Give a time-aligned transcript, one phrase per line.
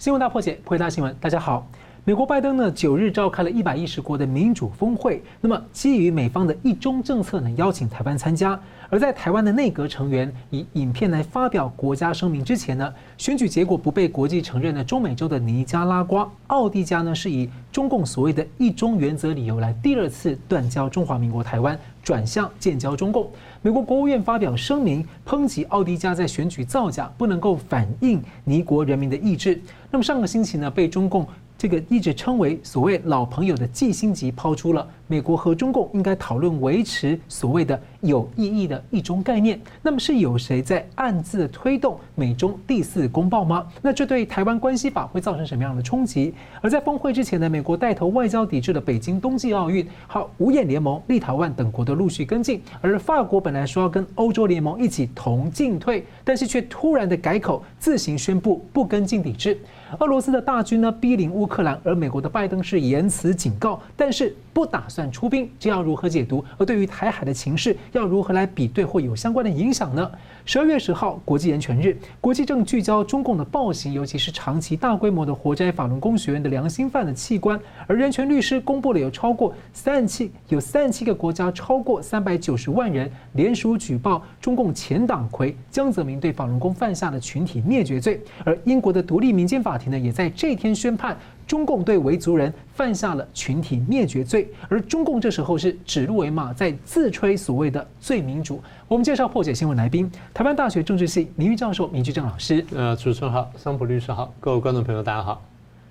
[0.00, 1.66] 新闻大破解，回答新闻，大家好。
[2.10, 5.22] 美国拜登呢，九日召开了一百一十国的民主峰会。
[5.40, 8.60] 那么，基于美方的一中政策呢，邀请台湾参加。
[8.88, 23.30] 而在台湾的内阁成员以影片来发表国家声明之前呢，选举结果不被国际承认的中美洲的尼加拉瓜、奥迪加呢，是以中共所谓的一中原则理由来第二次断交中华民国台湾，转向建交中共。
[23.62, 29.62] 美国国务院发表声明，抨击奥迪加在选举造假，不能够反映尼国人民的意志。
[29.92, 31.24] 那么上个星期呢，被中共。
[31.60, 39.60] 这个一直称为所谓老朋友的季辛吉抛出了美国和中共应该讨论维持所谓的有意义的一中概念。
[39.82, 43.66] 那么是有谁在暗自推动美中第四公报吗？
[43.82, 46.32] 那这对台湾关系法会造成什么样的冲击？
[46.62, 52.62] 而在峰会之前呢，美国带头外交抵制的北京冬季奥运，好五眼联盟、立陶宛等国的陆续跟进。
[52.80, 59.58] 而法国本来说要跟欧洲联盟一起同进退，但是却突然的改口，自行宣布不跟进抵制。
[59.98, 66.44] 俄罗斯的大军呢逼临乌克兰，而美国的拜登是言辞警告，但是不打算出兵，这要如何解读？
[66.58, 70.10] 而对于台海的情势，要如何来比对或有相关的影响呢？
[70.44, 77.60] 十二月十号，国际人权日，国际正聚焦中共的暴行，尤其是长期大规模的活摘法轮功学员的良心犯的器官。
[77.86, 88.20] 而人权律师公布了有超过三十七，有三十七个国家超过三百九十万人联署举报中共前党魁江泽民对法轮功犯下的群体灭绝罪。
[88.44, 91.16] 而英国的独立民间法庭呢，也在这天宣判。
[91.50, 98.62] 中共对维族人犯下了群体灭绝罪，而中共这时候是指鹿为马，在自吹所谓的最民主。
[98.86, 102.64] 我们介绍破解新闻来宾，台湾大学政治系名誉教授明居正老师。
[102.72, 105.42] 呃，主持人好，桑普律师好，各位观众朋友大家好。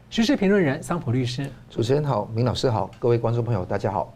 [0.10, 4.14] 时事评论人桑普律师，主持人好，明老师好，各位观众朋友大家好。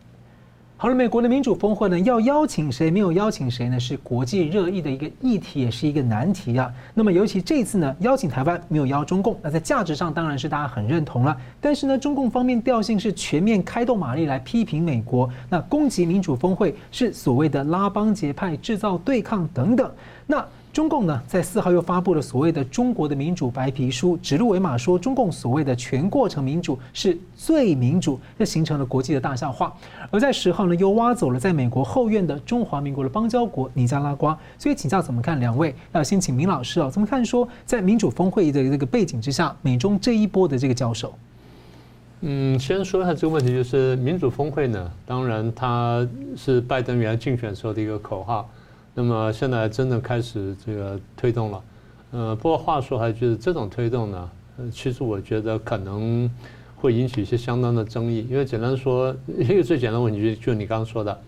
[0.83, 2.91] 好了，美国的民主峰会呢，要邀请谁？
[2.91, 3.79] 没有邀请谁呢？
[3.79, 6.69] 是国际热议的一个议题，也是一个难题啊。
[6.93, 11.37] 那么，尤其这次呢，邀请台湾，没有邀中共，那在价值上当然是大家很认同了。
[11.61, 19.89] 但是呢，中共方面调性是全面开动马力来批评美国，那攻击民主峰会是所谓的拉帮结派、制造对抗等等。
[20.27, 20.45] 那。
[20.73, 29.71] 中共呢，在四号又发布了所谓的中国的民主白皮书，指鹿为马，说中共所谓的全过程民主是最民主，这形成了国际的大笑话。
[30.09, 34.35] 而在十号呢，又挖走了在美国后院的中华民国的邦交国尼加拉瓜。
[34.57, 35.39] 所以请教怎么看？
[35.39, 41.13] 两位要先请明老师啊，怎么看说在民主峰会的这个背景之下，美中这一波的这个交手？
[42.21, 48.49] 嗯，先说一下这个问题，就是民主峰会呢，当然它是拜登原来竞选时候的一个口号。
[48.95, 51.63] 那么现在真的开始这个推动了，
[52.11, 56.29] 呃，不过话说还就是这种推动呢，呃，其实我觉得可能
[56.75, 61.19] 会引起一些相当的争议，因为简单说，一个最简单的问题就就你刚刚说的，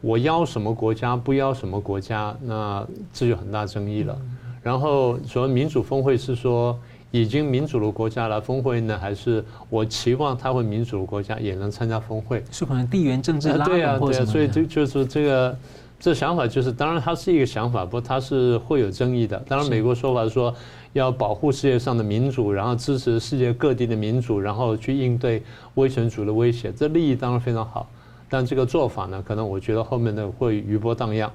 [0.00, 4.16] 我邀什么国家，不邀什么国家，那这就很大争议了。
[4.62, 6.78] 然后所谓民主峰会是说
[7.10, 12.44] 已经民主的国家来峰会呢，还是我期望他会民主的国家也能参加峰会？
[12.52, 15.58] 是可能地缘政治拉拢对啊，对啊，所以就就是这个。
[16.04, 19.42] 这想法就是，当然它是一个想法，不过它是会有争议的。
[19.48, 20.54] 当然，美国说法是说
[20.92, 25.42] 要保护世界上的民主，然后支持世界各地的民主，然后去应对
[25.76, 27.88] 威权主义的威胁，这利益当然非常好。
[28.28, 31.32] 但这个做法呢，可能我觉得后面呢会余波荡漾。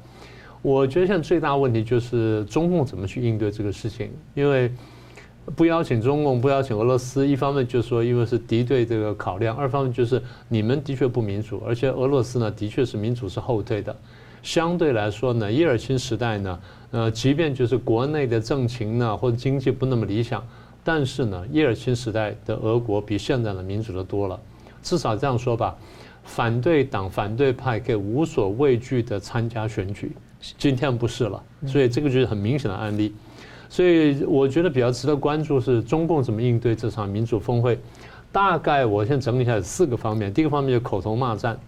[0.61, 4.71] 我觉得现在最大问题就是中共怎么去应对这个事情，因为
[5.55, 13.95] 不邀请中共，不邀请俄罗斯，一方面就是说因为是敌对这个考量，二方面就是你们的确不民主，而且俄罗斯呢的确是民主是后退的。
[14.41, 16.59] 相对来说呢，叶尔钦时代呢，
[16.91, 20.45] 呃，即便就是国内的政情呢或者经济不那么理想，
[20.83, 24.39] 但是呢，叶尔钦时代的俄国比现在的民主的多了。
[24.81, 25.75] 至少这样说吧，
[26.23, 30.11] 反对党、反对派可以无所畏惧的参加选举，
[30.57, 31.43] 今天不是了。
[31.67, 33.13] 所以这个就是很明显的案例。
[33.67, 37.77] 所以我觉得比较值得关注是中共怎么应对这场民主峰会。
[38.31, 41.59] 大概我先整理一下四个方面，第一个方面就是口头骂战。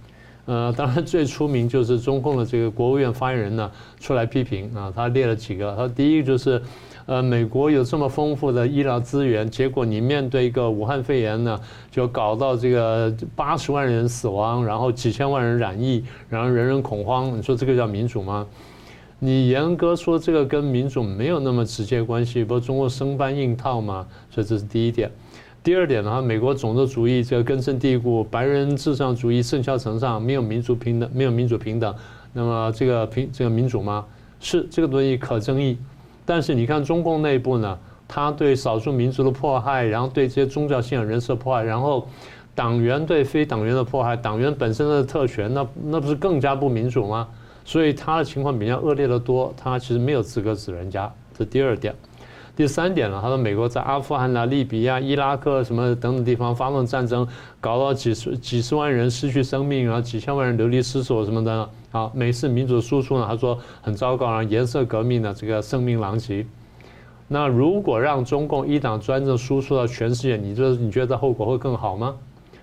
[0.46, 6.62] 呃，当然最出名就是中共的这个国务院发言人呢，出来批评啊，他列了几个，他第一个就是，
[7.06, 11.60] 呃，美国有这么丰富的医疗资源，结果你面对一个武汉肺炎呢，
[11.92, 18.46] 就搞到这个八十万人死亡，然后几千万人染疫，然后人人恐慌，你说这个叫民主吗？
[19.20, 24.08] 你严格说这个跟民主没有那么直接关系，不中国生搬硬套吗？
[24.32, 25.12] 所以这是第一点。
[25.64, 31.94] 第二点的话，美国种族主义这个根深蒂固，白人至上主义甚嚣尘上，没有民族平等，没有民主平等，
[32.34, 34.04] 那么这个平这个民主吗？
[34.40, 35.78] 是这个东西可争议。
[36.26, 37.78] 但是你看中共内部呢，
[38.08, 42.08] 他对少数民族的迫害，然后对这些宗教信仰人士的迫害，然后
[42.56, 47.28] 党员对非党员的迫害，党员本身的特权，那那不是更加不民主吗？
[47.64, 51.14] 所以他的情况比较恶劣的多，他其实没有资格指人家。
[51.38, 51.94] 这第二点。
[52.54, 57.26] 第三点呢，他说美国在阿富汗啊、利比亚、伊拉克什么等等地方发动战争，
[57.60, 61.70] 搞到几十几十万人失去生命，然后几千万人流离失所什么的。
[61.92, 66.46] 好，美式民主输出呢，他说很糟糕，然后颜色革命呢，这个声名狼藉。
[67.30, 72.14] 那如果让中共一党专政输出到全世界，你觉得你觉得后果会更好吗？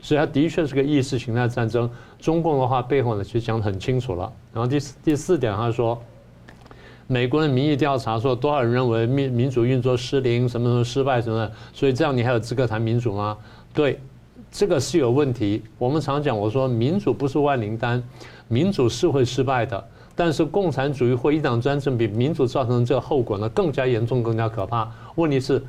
[0.02, 1.90] 所以它的确是个意识形态战争。
[2.18, 4.30] 中共的话背后呢，其实讲得很清楚了。
[4.52, 5.98] 然后第四第四点，他说。
[7.10, 13.34] 美国的民意调查说，多少人认为民民主运作失灵，什么什么失败什么的，所以这样你还有资格谈民主吗？
[13.72, 13.98] 对，
[14.52, 15.62] 这个是有问题。
[15.78, 18.02] 我们常讲，我说民主不是万灵丹，
[18.46, 19.82] 民主是会失败的，
[20.14, 24.92] 但是共产主义或一党专政比民主造成的这个后果呢更加严重，更加可怕。
[25.14, 25.64] 问题是，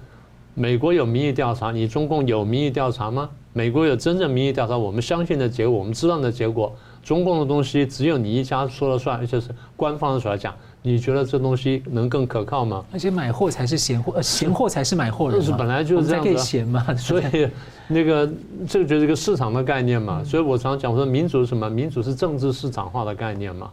[0.55, 3.29] 美国有民意调查，你中共有民意调查吗？
[3.53, 6.75] 美国有真正民意调查，我们相信的结果，我们知道的结果。
[7.01, 10.53] 中共的东西只有你一家说了算，而且是官方的出来讲。
[10.81, 12.85] 你觉得这东西能更可靠吗？
[12.93, 15.39] 而且买货才是闲货，呃，闲货才是买货人。
[15.43, 16.29] 是本来就是这样子。
[16.29, 16.81] 可以闲嘛？
[16.95, 17.49] 所以
[17.87, 18.29] 那个
[18.67, 20.23] 这个就是一个市场的概念嘛。
[20.23, 21.69] 所以我常讲说，民主是什么？
[21.69, 23.69] 民主是政治市场化的概念嘛。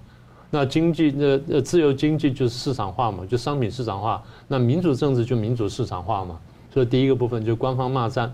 [0.51, 4.23] 那经济，那呃自由经济就是市场化嘛，就商品市场化。
[4.49, 6.37] 那民主政治就民主市场化嘛。
[6.75, 8.33] 所以第一个部分就官方骂战。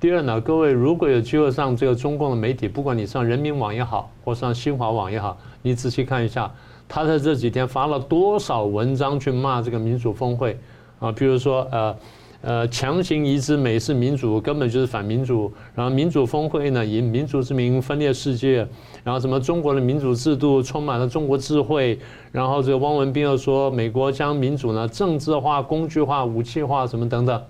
[0.00, 6.50] 第二呢，各位如果有机会上这个中共的媒体，不管你上人民网也好，或上新华网也好，你仔细看一下。
[6.88, 10.58] 他在这几天发了多少文章去骂这个民主峰会
[10.98, 11.12] 啊？
[11.12, 11.96] 比如说呃
[12.40, 18.66] 呃，强行移植美式民主根本就是反民主，然后民主峰会呢以民主之名分裂世界，
[19.02, 21.98] 然后什么中国的民主制度充满了中国智慧，
[22.30, 27.42] 然后这个汪文斌又说美国将民主呢政治化、工具化、武器化什么等等。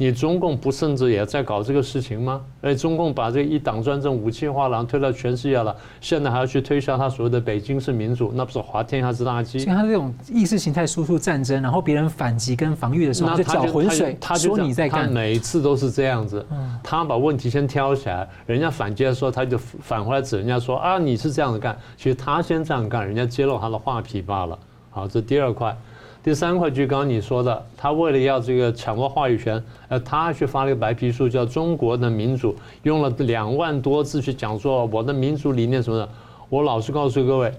[0.00, 2.40] 你中共不甚至也在搞这个事情吗？
[2.60, 9.58] 哎，中共把这个一党专政武器化了，推到全世界了，现在还要去推销他所谓的北京式民主，那不是滑天下之大稽？
[9.58, 16.46] 像他这种意识形态输出战争，然后别人反击跟防御的时候，就搅浑水，他说你在干，他每次都是这样子。
[16.80, 24.56] 他把问题先挑起来，人家反击的时候，他就反回来指人家说啊，你是这样子干，其实他先这样干，人家揭露他的画皮罢了。
[24.90, 25.76] 好，这第二块。
[26.22, 36.08] 第三块就刚刚你说的，他为了要这个抢夺话语权，呃，他去发了一个白皮书，叫《中国的民主》，用了两万多字去讲说我的民主理念什么的。
[36.50, 37.52] 我老实告诉各位，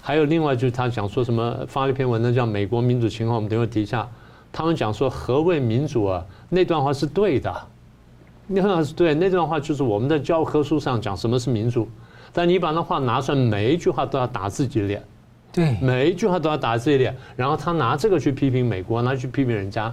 [0.00, 4.08] 还有另外就是他讲说什么，发了一篇文章叫《美国民主情况》，我们等会提一下。
[4.50, 6.24] 他们讲说何谓民主啊？
[6.48, 7.54] 那段话是对的，
[8.46, 11.86] 那段话是对，那段话就是我们在教科书上讲什么是民主，
[12.32, 15.04] 但你把那话拿出来，每一句话都要打自己脸。
[15.56, 19.90] 对，每一句话都要打自己脸，然后他拿这个去批评美国，拿去批评人家。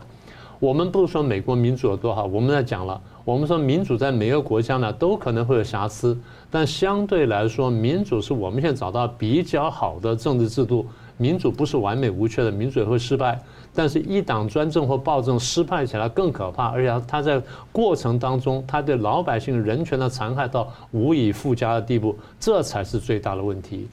[0.59, 6.19] 我们不说美国民主有多好，我们在讲了，我们说民主在每个国家呢都可能会有瑕疵，
[6.51, 10.85] 但相对来说，民主是我们现在找到比较好的政治制度。
[11.15, 13.39] 民主不是完美无缺的，民主也会失败，
[13.73, 23.87] 但是一党专政或暴政失败起来更可怕，而且他在过程当中，他对老百姓人权的残害到无以复加的地步，这才是最大的问题。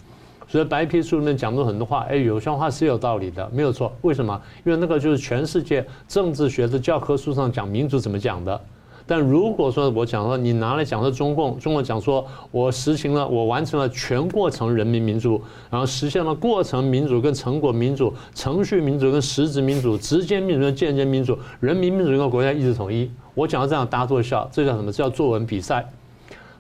[0.51, 3.93] 所以白皮书里面讲了很多话，哎，有些话是有道理的，没有错。
[4.01, 4.39] 为什么？
[4.65, 8.61] 因为那个就是全世界政治学的教科书上讲民主怎么讲的。
[9.07, 24.91] 但如果说我讲说你拿来讲说中共，中共讲说我实行了，我完成了全过程人民民主，然后实现了过程民主跟成果民主、程序民主跟实质民主、直接民主跟间接民主、人民民主跟国家意志统一，我讲到这样大家都会笑，这叫什么？
[24.91, 25.89] 这叫作文比赛。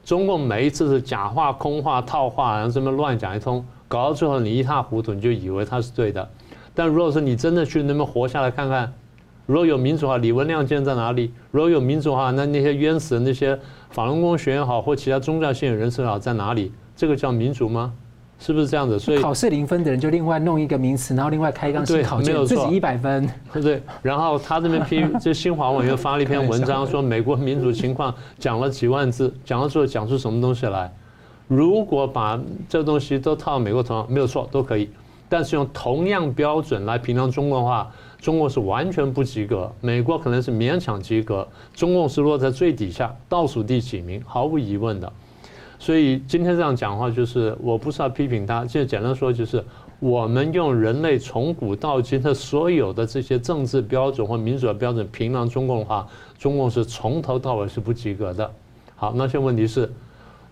[0.04, 3.64] 中共每一次是假话、空话、套话，然后这么乱讲一通。
[3.90, 6.26] 搞到最后，你一塌糊涂，你就以为他是对的。
[6.72, 8.92] 但如果说你真的去那边活下来看看，
[9.46, 11.34] 如果有民主化，李文亮现在在哪里？
[11.50, 13.58] 如果有民主化，那那些冤死的那些
[13.90, 16.72] 法轮功学员好，或其他宗教信仰人士好，在哪里？
[16.94, 17.92] 这个叫民主吗？
[18.38, 18.96] 是不是这样子？
[18.96, 23.82] 所以考试零分的人就另外弄一个名词，然后另外开一张新考卷，自己一百分，对不对？
[24.02, 30.92] 然后他这边批， 这新华网又发了一篇文章，说美国民主情况讲了几万字，讲到最后讲出什么东西来？
[31.50, 34.88] 如果把这东西都套到美国头上，没有错，都可以。
[35.28, 37.90] 但是用同样标准来评量中国的话，
[38.20, 45.12] 中国是完全不及格，美国可能是勉强及格，中共是落在最底下，倒数第几名，毫无疑问的。
[45.80, 49.64] 所以今天这样讲话，就是我不是要批评他，就简单说，就是
[49.98, 56.06] 我们用人类从古到今的所有的这些政治标准或民主的标准评量中共的话，
[56.38, 58.48] 中共是从头到尾是不及格的。
[58.94, 59.92] 好，那现在问题是。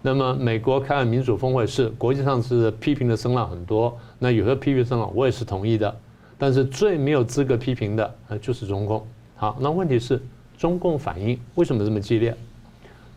[0.01, 5.95] 那么美国开了民主峰会，是国际上是批评的声浪很多，那有的批评声浪我也是同意的，
[6.39, 9.05] 但是最没有资格批评的呃就是中共。
[9.35, 10.21] 好，那问题是
[10.57, 12.35] 中共反应为什么这么激烈？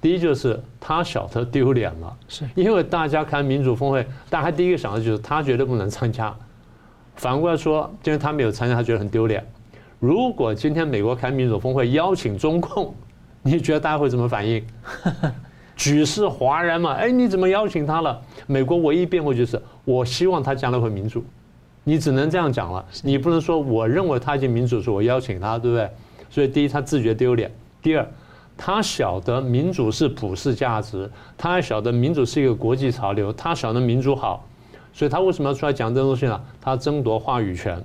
[0.01, 6.35] 第一就是他晓得丢脸了，是因为大家开民主峰会，大家第一个想的就是他绝对不能参加。
[7.15, 9.45] 反过来说，因为他没有参加，他觉得很丢脸。
[9.99, 12.95] 如果今天美国开民主峰会邀请中共，
[13.43, 14.65] 你觉得大家会怎么反应？
[15.81, 16.93] 举世哗然嘛？
[16.93, 18.21] 哎，你怎么邀请他了？
[18.45, 21.23] 美国唯一辩护就是，我希望他将来会民主。
[21.83, 25.89] 你只能这样讲了，你不能说我认为他已经民主，所以我邀请他，对不对？
[26.29, 27.49] 所以第一，他自觉丢脸；
[27.81, 28.07] 第二，
[28.55, 34.45] 他晓得民主是普世价值，他还晓得民主是一个国际潮流，他晓得民主好，
[34.93, 36.39] 所以他为什么要出来讲这东西呢？
[36.61, 37.83] 他争夺话语权。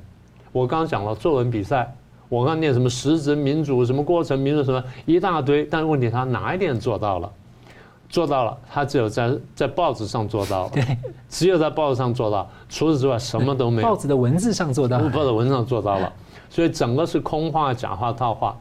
[0.53, 1.91] 我刚刚讲了作文比赛。
[2.29, 7.33] 我刚念什么实质民主，什么过程民主，什么一大堆，但是问题他哪一点做到了？
[8.09, 10.97] 做到了，他只有在在报纸上做到了，对，
[11.29, 13.89] 只有在报纸上做到，除此之外什么都没有。
[13.89, 16.13] 报纸的文字上做到，报纸文字上做到了，
[16.49, 18.57] 所以整个是空话、假话、套话。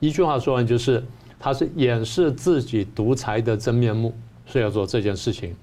[0.00, 1.04] 一句话说完就是，
[1.38, 4.14] 他是掩饰自己独裁的真面目，
[4.46, 5.54] 所以要做这件事情。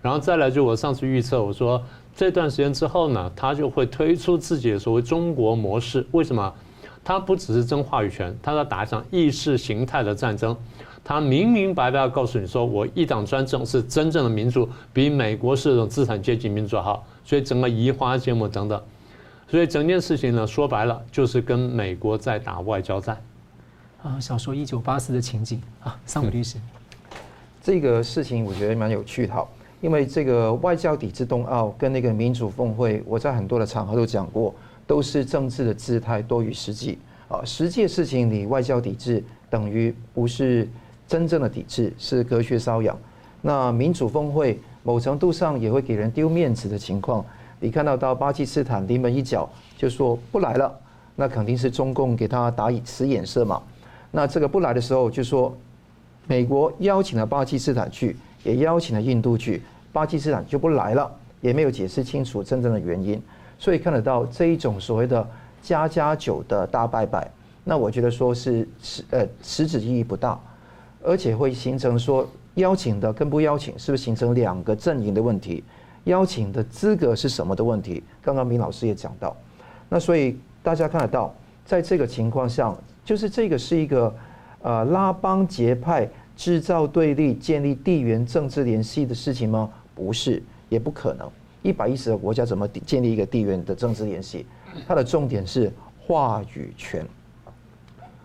[0.00, 1.80] 然后再来就我上次预测，我说
[2.16, 6.06] 这段时间之后呢，他就会推出自己的所谓中国模式。
[6.10, 6.52] 为什么？
[7.04, 10.56] 他不只是争话语权，他要打一场意识形态的战争。
[11.04, 17.04] 他明明白白要告诉你说，我一党专政是真正的民主，比美国是这种资产阶级民主好。
[17.24, 18.82] 所以整个移花接木等等，
[19.48, 23.16] 所以整件事情呢，说白了就是跟美国在打外交战。
[24.02, 26.58] 啊，小说《一九八四》的情景啊，桑普律师，
[27.62, 29.46] 这个事情我觉得蛮有趣的，
[29.80, 34.54] 因为这个外交抵制冬奥跟那个民主峰会，我在很多的场合都讲过。
[34.84, 37.40] 都是政治的姿态多于实际啊！
[37.44, 40.68] 实际的事情你外交抵制等于不是
[41.12, 42.96] 真正的抵制，是隔靴搔痒。
[43.42, 47.22] 那民主峰会某程度上也会给人丢面子的情况。
[47.60, 50.74] 你看到到巴基斯坦临门一脚就说不来了，
[51.14, 53.60] 那肯定是中共给他打以使眼色嘛。
[54.10, 55.54] 那这个不来的时候就说
[56.26, 59.60] 美国邀请了巴基斯坦去，也邀请了印度去，
[59.92, 63.20] 巴基斯坦就不来了，也没有解释清楚真正的原因。
[63.58, 65.28] 所以看得到这一种所谓的
[65.62, 67.30] “家家酒”的大拜拜，
[67.64, 70.40] 那我觉得说是实呃实质意义不大，
[71.02, 75.62] 而且会形成说邀请的跟不邀请是不是形成两个阵营的问题？
[76.04, 78.02] 邀请的资格是什么的问题？
[78.20, 79.36] 刚刚明老师也讲到，
[79.88, 81.32] 那所以大家看得到，
[81.64, 84.12] 在这个情况下，就是这个是一个
[84.62, 89.70] 呃拉帮结派、制造对立、建立地缘政治联系的事情吗？
[89.94, 91.30] 不是，也不可能。
[91.62, 94.44] 一百一十个国家怎么建立一个地缘的政治联系？
[94.88, 95.72] 它的重点是
[96.04, 97.06] 话语权。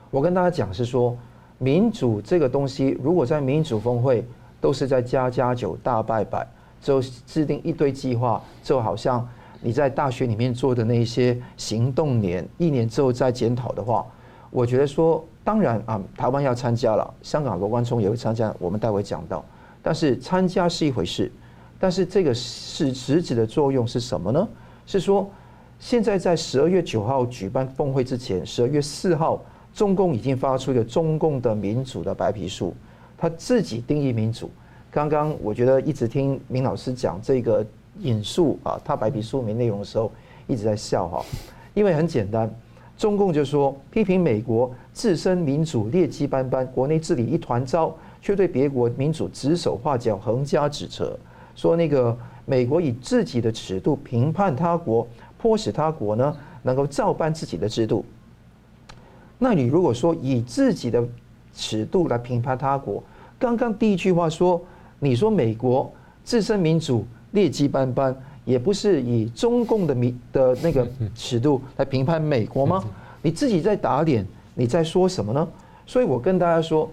[0.09, 1.15] 我跟大家讲是说，
[1.59, 4.25] 民主这个东西，如果在民主峰会
[4.61, 6.47] 都是在家家酒大拜拜，
[6.81, 9.27] 之后制定一堆计划，就好像
[9.61, 14.05] 你在大学里面做的那些行动年，一年之后再检讨的话，
[14.51, 19.43] 我觉得说，当然啊，台湾要参加了，香港罗冠聪也会参加，我们待会讲到，
[19.81, 21.31] 但是参加是一回事。
[21.79, 24.47] 但是这个是实质的作用是什么呢？
[24.87, 25.29] 是说，
[25.79, 29.39] 现在在十二月九号举办峰会之前，十二月四号，
[29.77, 32.73] 中共已经发出一个中共的民主的白皮书，
[33.15, 34.49] 他自己定义民主。
[34.89, 37.63] 刚刚我觉得一直听明老师讲这个
[37.99, 40.11] 引述啊，他白皮书里面内容的时候，
[40.47, 41.23] 一直在笑哈，
[41.75, 42.51] 因为很简单，
[42.97, 51.15] 中共就说批评美国自身民主劣迹斑斑，国内治理一团糟，却对别国民主指手画脚，横加指责。
[51.55, 55.07] 说那个美国以自己的尺度评判他国，
[55.37, 58.03] 迫使他国呢能够照搬自己的制度。
[59.37, 61.03] 那你如果说以自己的
[61.53, 63.03] 尺度来评判他国，
[63.37, 64.61] 刚刚第一句话说，
[64.99, 65.91] 你说美国
[66.23, 68.15] 自身民主劣迹斑斑，
[68.45, 72.83] 也不是以中共的民的那个尺度来评判美国吗？
[73.21, 74.25] 你自己在打脸，
[74.55, 75.47] 你在说什么呢？
[75.85, 76.89] 所以我跟大家说，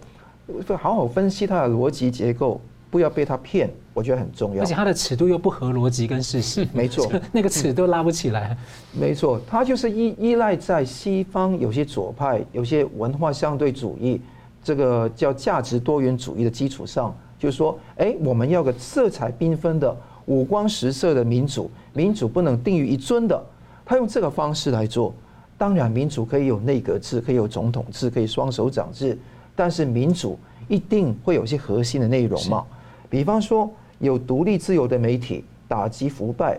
[0.79, 2.61] 好好分析它的逻辑结构。
[2.91, 4.63] 不要被他骗，我觉得很重要。
[4.63, 6.67] 而且它的尺度又不合逻辑跟事实。
[6.75, 8.55] 没错， 那个尺度拉不起来。
[8.93, 14.21] 没错，它就是依依赖在西方有些左派、有些文化相对主义，
[14.63, 19.97] 这个叫价值多元主义的基础上，就是说，哎，我们要个色彩缤纷的、
[20.27, 23.41] 五光十色的民主，民主不能定于一尊的。
[23.87, 25.15] 他用这个方式来做，
[25.57, 29.17] 当然民主可以有内阁制，可以有总统制，可以双手掌制，
[29.55, 32.65] 但是民主一定会有些核心的内容嘛。
[33.11, 33.71] 比方说，
[34.05, 36.59] 有独立自由的媒体，打击腐败，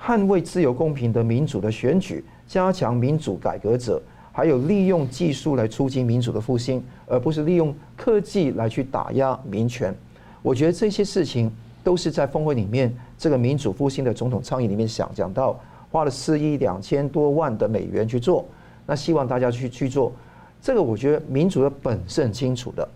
[0.00, 4.00] 捍卫自由公平的民主的选举，加强民主改革者，
[4.32, 9.94] 还有利用技术来促进民主的复兴，而不是利用科技来去打压民权。
[10.42, 11.50] 我觉得这些事情
[11.82, 15.58] 都是在峰会里面这个民主复兴的总统倡议里面想讲到，
[15.90, 18.44] 花了四亿两千多万的美元去做，
[18.86, 20.12] 那希望大家去去做。
[20.60, 22.86] 这个我觉得民主的本是很清楚的。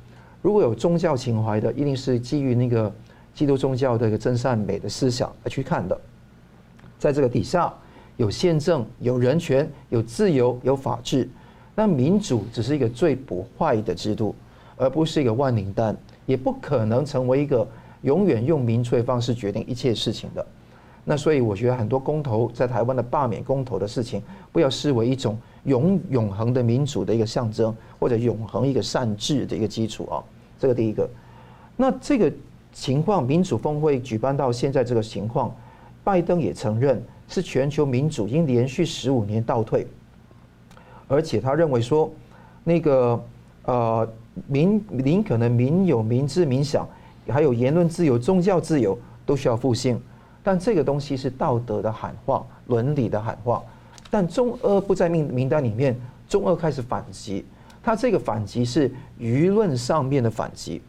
[0.41, 2.93] 如果有宗教情怀的，一定是基于那个
[3.39, 5.97] 基督宗教的一个真善美的思想来去看的。
[6.99, 7.73] 在这个底下，
[8.17, 11.29] 有宪政、有人权、有自由、有法治。
[11.77, 14.35] 那民主只是一个最不坏的制度，
[14.77, 17.65] 而不是一个万灵丹，也不可能成为一个
[18.03, 20.45] 永远用民粹方式决定一切事情的。
[21.05, 30.19] 那所以我觉得很多公投在台湾的罢免公投的事情，不要视为一种永永恒的民主的一个象征，或者永恒一个善治的一个基础啊。
[30.59, 31.09] 这个第一个。
[31.77, 32.33] 那这个
[32.73, 35.55] 情况，民主峰会举办到现在这个情况，
[36.05, 39.87] 拜登也承认是全球民主已经连续十五年倒退。
[41.09, 42.11] 而且他认为说，
[42.65, 43.25] 那个
[43.65, 44.09] 呃
[44.47, 46.87] 民林可能民有民治民享，
[47.29, 50.01] 还有言论自由、宗教自由都需要复兴，
[50.43, 53.63] 但这个东西是道德的喊话、伦理的喊话。
[54.11, 55.99] 但中俄不在名名单里面，
[56.29, 57.45] 中俄开始反击，
[57.83, 60.81] 他这个反击是舆论上面的反击。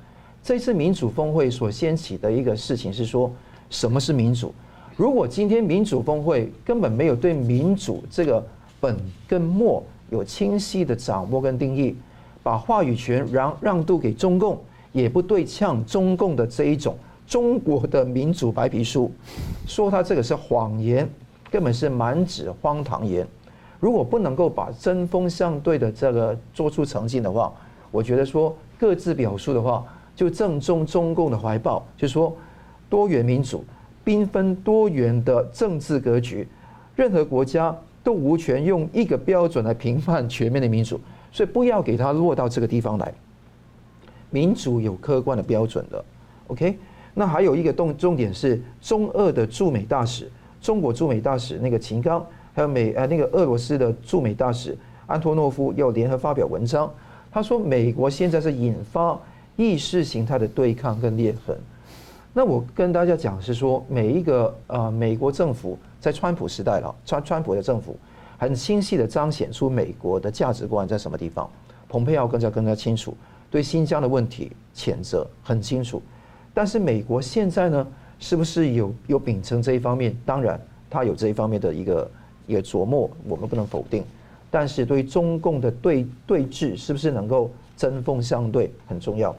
[0.49, 3.31] 这次民主峰会所掀起的一个事情是说，
[3.69, 4.51] 什么是民主？
[4.95, 8.43] 如果今天民主峰会根本没有对民主这个
[8.79, 9.83] 本跟末。
[10.09, 11.95] 有清晰的掌握跟定义，
[12.41, 14.59] 把话语权让让渡给中共，
[14.91, 19.11] 也不对呛中共的这一种中国的民主白皮书，
[19.67, 21.07] 说他这个是谎言，
[21.51, 23.23] 根本是满纸荒唐言。
[23.79, 27.53] 如果不能够把针锋相对的这个做出成绩的话，
[27.91, 29.85] 我觉得说各自表述的话，
[30.19, 32.35] 就正中中共的怀抱，就说
[32.89, 33.63] 多元民主、
[34.03, 36.45] 缤纷多元的政治格局，
[36.93, 37.73] 任何国家。
[38.01, 40.99] 都无权用一个标准来评判全面的民主，
[41.33, 43.13] 所以不要给他落到这个地方来。
[44.31, 46.03] 民主有客观的标准的
[46.47, 46.77] ，OK？
[47.13, 56.91] 那还有一个重重点是，中俄的驻美大使，中国驻美大使那个秦刚，还有美呃那个俄罗斯的驻美大使安托诺夫要联合发表文章，
[57.29, 59.19] 他说美国现在是引发
[59.59, 61.53] 意识形态的对抗跟裂痕。
[62.31, 65.77] 那我跟大家讲是说，每一个呃美国政府。
[65.99, 67.93] 在川普时代了，川川普的政府
[68.37, 71.49] 很清晰的彰显出美国的价值观在什么地方。
[71.89, 73.13] 蓬佩奥更加更加清楚，
[73.51, 76.01] 对新疆的问题谴责很清楚。
[76.53, 77.85] 但是美国现在呢，
[78.17, 80.17] 是不是有有秉承这一方面？
[80.25, 80.57] 当然，
[80.89, 82.11] 他有这一方面的一个
[82.47, 84.01] 一个琢磨，我们不能否定。
[84.49, 89.35] 但是对中共的对对峙，是不是能够针锋相对很重要？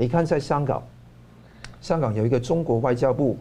[0.00, 0.80] 你看，在香港，
[1.80, 3.36] 香港有一个中国外交部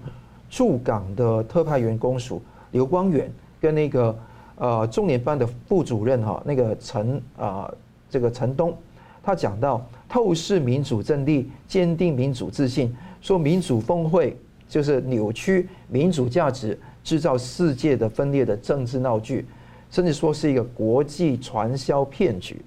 [0.50, 2.41] 驻港的特派员公署。
[2.72, 4.17] 刘光远跟那个
[4.56, 7.72] 呃中联办的副主任哈，那个陈啊
[8.10, 8.76] 这个陈东，
[9.22, 14.36] 他讲到透视民主阵地，坚定民主自信，说民主峰会
[14.67, 19.46] 就是扭曲民主价值，制造世界的分裂的政治闹剧，
[19.91, 22.60] 甚至说是一个国际传销骗局。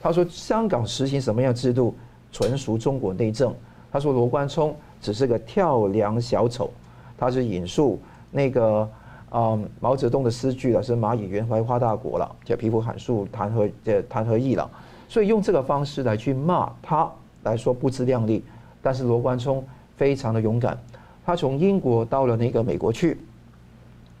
[0.00, 1.94] 他说香港实行什么样制度，
[2.36, 3.54] 纯属中国内政。
[3.90, 6.70] 他说罗冠聪只是个跳梁小丑，
[7.16, 7.98] 他是引述
[8.30, 8.86] 那个。
[9.28, 14.70] 啊、嗯，毛泽东的诗句了，是蚂蚁圆怀花大国了，叫皮肤喊树谈何这谈何易了，
[15.08, 17.10] 所以用这个方式来去骂他，
[17.42, 18.44] 来说不自量力。
[18.80, 19.62] 但是罗冠聪
[19.96, 20.78] 非常的勇敢，
[21.24, 23.18] 他从英国到了那个美国去，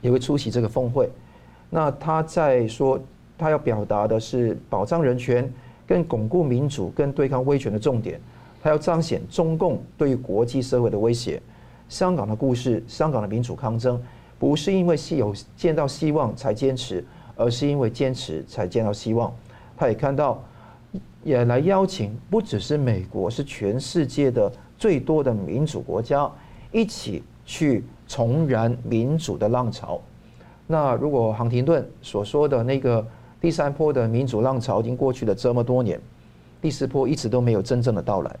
[0.00, 1.08] 也会出席这个峰会。
[1.70, 2.98] 那他在说，
[3.38, 5.50] 他要表达的是保障人权、
[5.86, 8.20] 跟巩固民主、跟对抗威权的重点。
[8.62, 11.40] 他要彰显中共对于国际社会的威胁。
[11.88, 14.02] 香港的故事，香港的民主抗争。
[14.38, 17.02] 不是因为有见到希望才坚持，
[17.36, 19.32] 而是因为坚持才见到希望。
[19.76, 20.42] 他也看到，
[21.22, 26.30] 也来邀请，不只是美国，是全世界的最多的民主国家，
[26.70, 30.00] 一起去重燃民主的浪潮。
[30.66, 33.06] 那如果杭廷顿所说的那个
[33.46, 36.00] 第三波的民主浪潮已经过去了这么多年，
[36.60, 38.36] 第四波一直都没有真正的到来，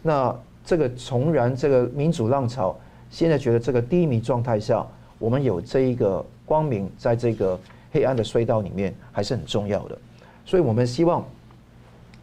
[0.00, 0.34] 那
[0.64, 2.74] 这个重燃这个民主浪潮，
[3.10, 4.86] 现在觉得这个低迷状态下。
[5.18, 7.60] 我们有这一个光明，在这个
[7.92, 9.98] 黑暗的隧道里面还是很重要的，
[10.46, 11.22] 所以我们希望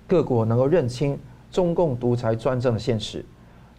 [0.08, 1.16] 各国能够认清
[1.52, 3.24] 中共独裁专政的现实。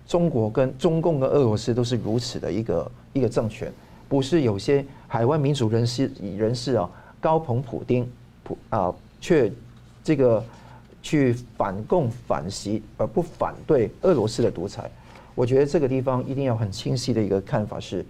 [0.07, 3.73] 中国跟中共跟俄罗斯都是如此的一个一个政权，
[4.09, 6.89] 不是有些海外民主人士人士啊
[7.21, 8.09] 高捧普丁
[8.69, 9.51] 啊，却
[10.05, 10.45] 这个
[11.03, 14.91] 去反共反习而不反对俄罗斯的独裁。
[15.35, 18.05] 我觉得这个地方一定要很清晰的一个看法是。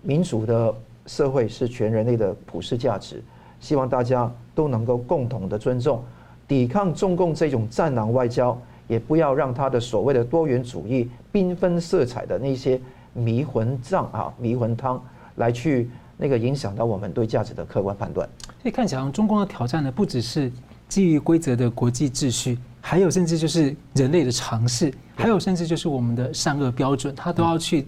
[0.00, 0.72] 民主的
[1.06, 3.20] 社会是全人类的普世价值，
[3.58, 6.04] 希望大家都能够共同的尊重，
[6.46, 12.80] 抵抗中共这种战狼外交，也不要让他的所谓的多元主义、缤纷色彩的那些
[13.12, 18.26] 迷魂账啊、迷魂汤，来去那个影响到我们对价值的客观判断。
[18.62, 20.50] 所以看起来，中共的挑战呢，不只是
[20.88, 27.86] 基于规则的国际秩序，还有甚至就是人类的尝试，还有甚至就是我们的善恶标准，他都要去。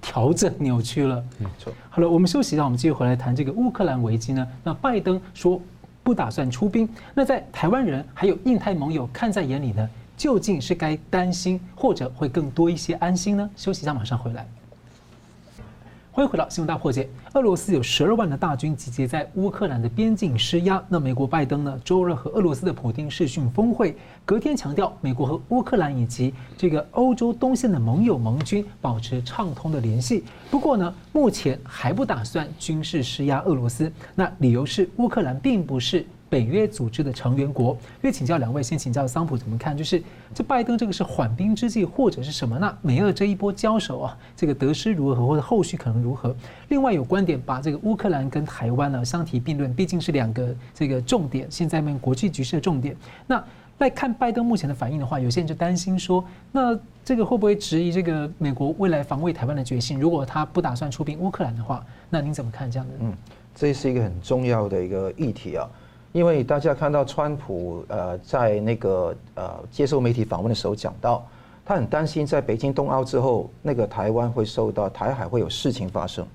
[0.00, 1.24] 调整扭曲了。
[1.38, 1.72] 没错。
[1.90, 4.46] 好了，我们休息一下，我们继续回来谈这个乌克兰危机呢。
[4.62, 5.60] 那拜登说
[6.04, 6.88] 不打算出兵。
[7.14, 13.50] 那在台湾人还有印太盟友看在眼里呢，究竟是该担心，或者会更多一些安心呢？
[13.56, 14.46] 休息一下，马上回来。
[16.14, 17.08] 欢迎回到新闻大破解。
[17.32, 20.84] 俄罗斯有十二万的大军集结在乌克兰的边境施压。
[20.86, 30.22] 那美国拜登呢，周二和俄罗斯的普丁视讯峰会，隔天强调美国和乌克兰以及这个欧洲东线的盟友盟军保持畅通的联系。
[30.50, 33.90] 不过呢，目前还不打算军事施压俄罗斯。
[34.14, 36.04] 那理由是乌克兰并不是。
[36.32, 39.76] 北约组织的成员国，因为请教两位，先请教桑普怎么看？
[39.76, 42.58] 就是这拜登这个是缓兵之计，或者是什么？
[42.58, 46.34] 那美俄这一波交手啊，这个得失如何，或者后续可能如何？
[46.70, 52.96] 另外有观点把这个乌克兰跟台湾呢相提并论，毕竟是两个这个重点，现在面国际局势的重点。
[53.26, 53.44] 那
[53.76, 60.00] 来看拜登目前的反应的话，有些人就担心说，那这个会不会质疑这个美国未来防卫台湾的决心？
[60.00, 62.94] 如果他不打算出兵乌克兰的话，那您怎么看这样的？
[63.00, 63.14] 嗯，
[63.54, 65.68] 这是一个很重要的一个议题啊。
[66.12, 71.26] 因为大家看到川普呃在那个呃接受媒体访问的时候讲到，
[71.64, 76.26] 他很担心在北京冬奥之后，那个台湾会受到台海会有事情发生。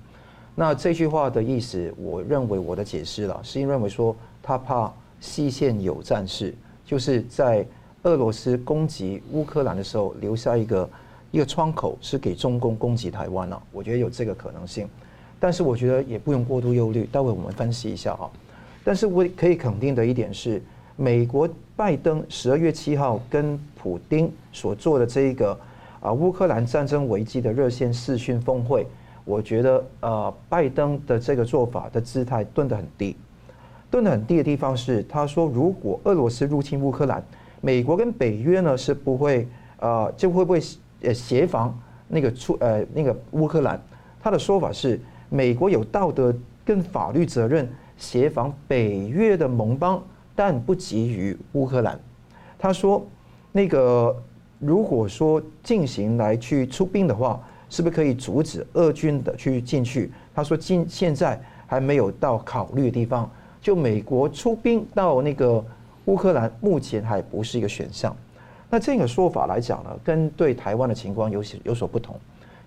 [0.56, 6.52] 那这句话的意思，我认为我的解释了，是因为认为说他怕西线有战事，
[6.84, 7.64] 就是在
[8.02, 10.90] 俄罗斯攻击乌克兰的时候留下一个
[11.30, 13.62] 一个窗口，是给中共攻击台湾了。
[13.70, 14.88] 我觉得有这个可能性，
[15.38, 17.08] 但是我觉得也不用过度忧虑。
[17.12, 18.28] 待会我们分析一下哈。
[18.88, 20.62] 但是我可以肯定的一点是，
[20.96, 21.46] 美国
[21.76, 25.54] 拜登十二月七号跟普丁所做的这一个
[26.00, 28.86] 啊乌克兰战争危机的热线视讯峰会，
[29.26, 33.14] 我觉得呃拜登的这个做法的姿态蹲得很低，
[33.90, 37.22] 蹲得很低的地方是他说如果俄罗斯入侵乌克兰，
[37.60, 39.46] 美国跟北约呢是不会
[39.80, 40.58] 呃就会不会
[41.02, 43.78] 呃协防那个出呃那个乌克兰，
[44.18, 44.98] 他的说法是
[45.28, 47.68] 美国有道德跟法律责任。
[47.98, 50.02] 协防北约的盟邦，
[50.34, 51.98] 但不急于乌克兰。
[52.58, 53.04] 他说
[53.52, 54.16] ：“那个
[54.60, 63.28] 如果说进行来去出兵的话，是不是可以阻止俄军的去进去？”他说：“今现在还没有到考虑的地方。
[63.60, 65.62] 就美国出兵到那个
[66.04, 68.16] 乌克兰，目前还不是一个选项。
[68.70, 72.14] 那这个说法来讲呢，跟对台湾的情况有些有所不同，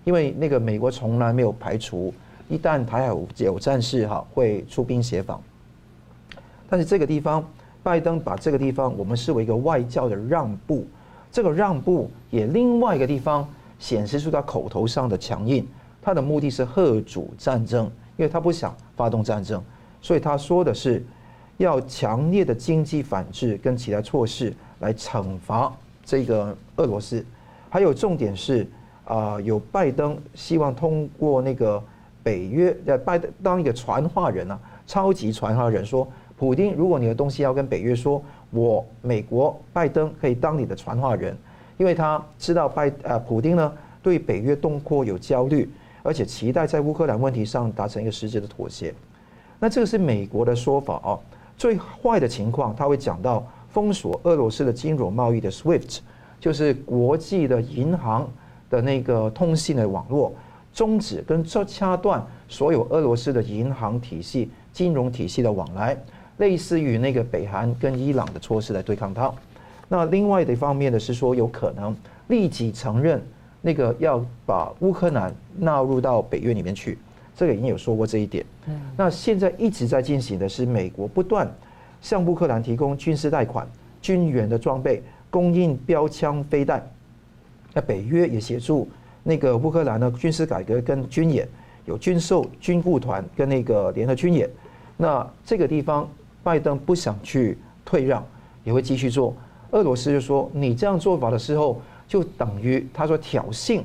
[0.04, 2.12] 因为那个美国从来没有排除。”
[2.52, 5.42] 一旦台海有战事哈，会出兵协防。
[6.68, 7.42] 但是这个地方，
[7.82, 10.86] 拜登把这个地方我们视为一个外交的让步，
[11.30, 15.66] 这个让步也另外一个地方显示出他口头上的强硬，
[16.02, 17.86] 他的目的是吓阻战争，
[18.18, 19.64] 因为他不想发动战争，
[20.02, 21.02] 所以他说的是
[21.56, 27.24] 要强烈的经济反制跟其他措施来惩罚这个俄罗斯。
[27.70, 28.66] 还有重点是
[29.06, 31.82] 啊，有拜登希望通过那个。
[32.22, 36.06] 北约在拜登当一个传话人啊，超级传话人说，
[36.36, 41.36] 普丁，如果你的东西要跟北约说，我美国拜登可以当你的传话人，
[41.76, 45.70] 因为他知道拜呃普丁呢对北约东扩有焦虑，
[46.02, 48.94] 而且期待在乌克兰问题上达成一个实质的妥协。
[49.58, 51.18] 那这个是美国的说法啊。
[51.56, 55.98] 最坏的情况，他会讲到封锁俄罗斯的金融贸易的 SWIFT，
[56.40, 58.28] 就是国际的银行
[58.68, 60.34] 的那个通信的网络。
[60.72, 65.96] 终止跟这掐断所有俄罗斯的银行体系、金融体系的往来，
[66.38, 69.32] 类似于那个北韩跟伊朗的措施来对抗它。
[69.88, 71.94] 那另外的一方面呢，是说有可能
[72.28, 73.22] 立即承认
[73.60, 76.96] 那个要把乌克兰纳入到北约里面去，
[77.36, 78.44] 这个已经有说过这一点。
[78.96, 81.50] 那现在一直在进行的是美国不断
[82.00, 83.68] 向乌克兰提供军事贷款、
[84.00, 86.90] 军援的装备、供应标枪飞弹，
[87.74, 88.88] 那北约也协助。
[89.22, 91.48] 那个乌克兰的军事改革跟军演
[91.84, 94.48] 有军售、军顾团跟那个联合军演，
[94.96, 96.08] 那这个地方
[96.42, 98.24] 拜登不想去退让，
[98.64, 99.34] 也会继续做。
[99.70, 103.80] 俄罗斯就说你这样做法的时候，就等于他说挑衅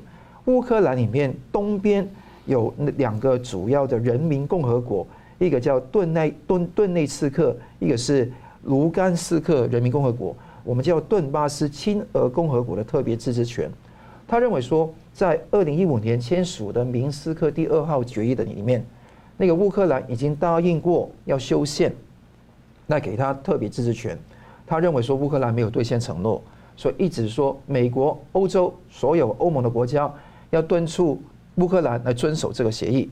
[0.45, 2.07] 乌克兰里面东边
[2.45, 5.07] 有两个主要的人民共和国，
[5.39, 8.31] 一个叫顿内顿顿内茨克，一个是
[8.63, 13.71] 卢甘斯克人民共和国，我们叫顿巴斯亲俄共和国的特别自治权。
[14.27, 14.93] 他认为说。
[15.17, 18.85] 在二零一五年签署的明斯克第二号决议的里面，
[19.35, 21.91] 那个乌克兰已经答应过要修宪，
[22.85, 24.15] 那给他特别自治权。
[24.67, 26.39] 他认为说乌克兰没有兑现承诺，
[26.75, 30.07] 所以一直说美国、欧洲所有欧盟的国家
[30.51, 31.19] 要敦促
[31.55, 33.09] 乌克兰来遵守这个协议。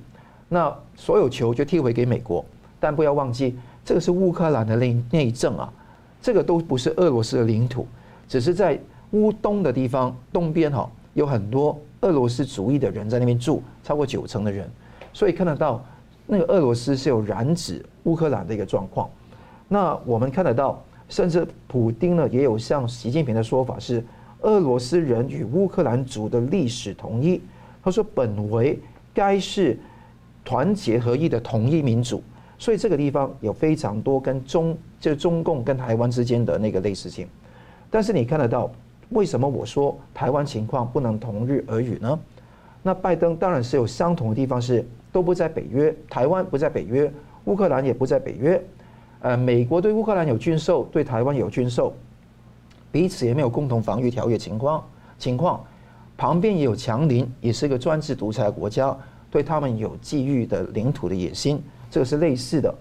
[0.48, 2.46] 那所有球就踢回给美国，
[2.80, 5.74] 但不要忘记这个是乌克兰的内内政啊，
[6.22, 7.88] 这个都不是俄罗斯的领土，
[8.28, 11.76] 只是在乌东的地方东边哈有很多。
[12.02, 14.70] 俄罗斯主义的人在那边住，超过九成的人，
[15.12, 15.84] 所以看得到
[16.28, 19.10] 那个俄罗斯是有染指乌克兰的一个状况。
[19.68, 24.06] 那我们看得到，甚至普丁呢也有像习近平的说法是，
[24.42, 27.42] 俄罗斯人与乌克兰族的历史同一。
[27.84, 28.80] 他说本为
[29.12, 29.80] 该是
[30.44, 32.22] 团结合一的统一民族，
[32.60, 37.28] 所以这个地方有非常多跟中就中共跟台湾之间的那个类似性。
[37.90, 38.70] 但是你看得到，
[39.10, 42.20] 为什么我说台湾情况不能同日而语呢？
[42.82, 47.12] 那拜登当然是有相同的地方，是都不在北约，台湾不在北约，
[47.46, 48.62] 乌克兰也不在北约。
[49.22, 51.94] 呃，美国对乌克兰有军售，对台湾有军售，
[52.92, 54.84] 彼此也没有共同防御条约情况
[55.18, 55.64] 情况。
[56.18, 58.96] 旁边也有强邻，也是一个专制独裁国家，
[59.32, 62.74] 对他们有觊觎的领土的野心，这个是类似的。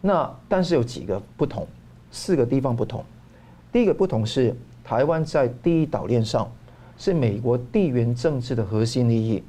[0.00, 1.66] 那但是有几个不同，
[2.10, 3.04] 四个地方不同。
[3.72, 4.56] 第一个不同是
[4.90, 6.50] 台湾在第一岛链上
[6.98, 9.40] 是美国地缘政治的核心利益，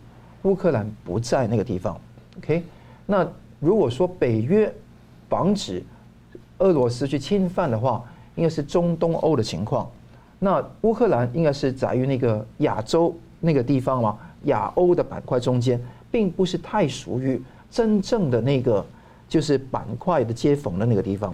[0.43, 1.99] 乌克兰不在那个地方。
[2.37, 2.61] OK，
[3.07, 3.27] 那
[3.59, 4.71] 如果说北约
[5.27, 5.83] 防止
[6.59, 9.89] 俄罗斯去侵犯的话，应该是中东欧的情况。
[10.37, 18.85] 那乌克兰应该是在于那个亚洲那个地方嘛，亚欧的板块中间，并不是太属于真正的那个
[19.27, 21.33] 就是板块的接缝的那个地方。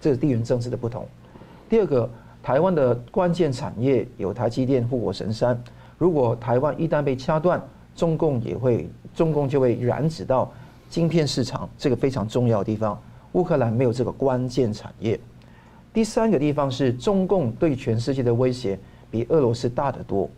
[0.00, 1.06] 这是地缘政治的不同。
[1.68, 2.10] 第二个，
[2.46, 5.60] 台湾的关键产业有台积电、护国神山，
[5.98, 7.60] 如果台湾一旦被掐断，
[7.92, 10.48] 中共也会，中共就会染指到
[10.88, 12.96] 晶片市场这个非常重要的地方。
[13.32, 15.18] 乌克兰没有这个关键产业。
[15.92, 18.78] 第三个地方是中共对全世界的威胁
[19.10, 20.30] 比俄罗斯大得多。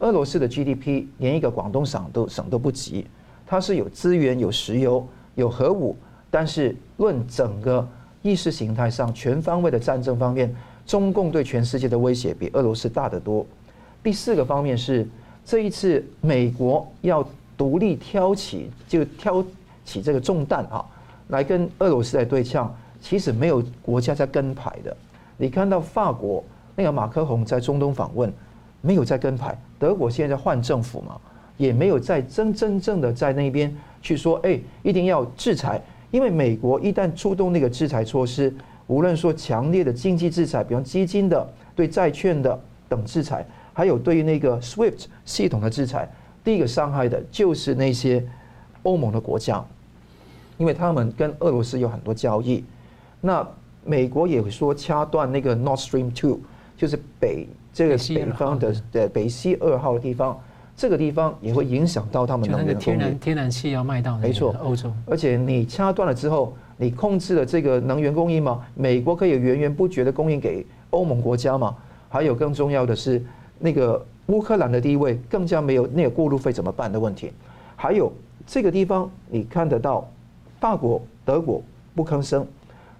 [0.00, 3.06] 俄罗斯的 GDP 连一个广东省都省都不及，
[3.46, 5.96] 它是有资源、有石油、有核武，
[6.28, 7.88] 但是论整个
[8.20, 10.52] 意识形态上全方位的战争方面，
[10.92, 13.46] 中共对全世界的威胁比俄罗斯大得多。
[14.02, 15.08] 第四个方面是
[15.42, 17.26] 这一次美国要
[17.56, 19.42] 独立挑起就挑
[19.86, 20.84] 起这个重担啊。
[21.28, 24.94] 来跟俄罗斯来对呛，其实没有国家在跟牌的。
[25.38, 26.44] 你看到法国
[26.76, 28.30] 那个马克宏在中东访问，
[28.82, 31.18] 没有在跟牌；德国现在在换政府嘛，
[31.56, 35.80] 也没有在真真正的在那边去说，哎，一定要制裁。
[36.10, 38.54] 因为美国一旦出动那个制裁措施，
[38.92, 46.06] 无论说强烈的经济制裁，比方基金的、对债券的等制裁，还有对于那个 SWIFT 系统的制裁，
[46.44, 48.22] 第一个伤害的就是那些
[48.82, 49.64] 欧盟的国家。
[50.58, 52.62] 因为他们跟俄罗斯有很多交易，
[53.22, 53.44] 那
[53.84, 56.38] 美国也会说掐断那个 Nord Stream Two，
[56.76, 60.38] 就是北这个北方的的北西二号的地方，
[60.76, 64.54] 这个地方也会影响到他们能源天然天然气要卖到没错。
[64.62, 68.66] 欧洲，而且你掐断了之后，你控制了这个能源供应吗？
[68.74, 71.76] 美国可以源源不绝的供应给欧盟国家吗？
[72.08, 73.22] 还有更重要的是，
[73.60, 77.30] 那个乌克兰的地位更加没有那个过路费怎么办的问题，
[77.76, 78.12] 还有
[78.44, 80.04] 这个地方你看得到。
[80.58, 81.60] 法国、德国
[81.92, 82.46] 不吭声，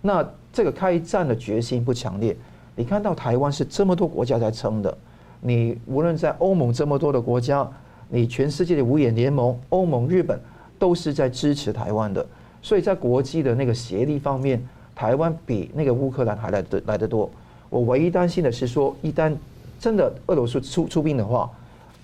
[0.01, 2.37] 那这个开战的决心不强烈。
[2.75, 4.99] 你看到台湾是这么多国家在撑的，
[5.41, 7.69] 你无论在欧盟这么多的国家，
[8.09, 10.41] 你全世界的五眼联盟、欧盟、日本
[10.77, 12.27] 都是在支持台湾的，
[12.63, 14.63] 所以在国际的那个协力方面，
[14.95, 17.29] 台湾比那个乌克兰还来得来得多。
[17.69, 19.35] 我唯一担心的是说，一旦
[19.81, 21.51] 真的俄罗斯出出兵的话，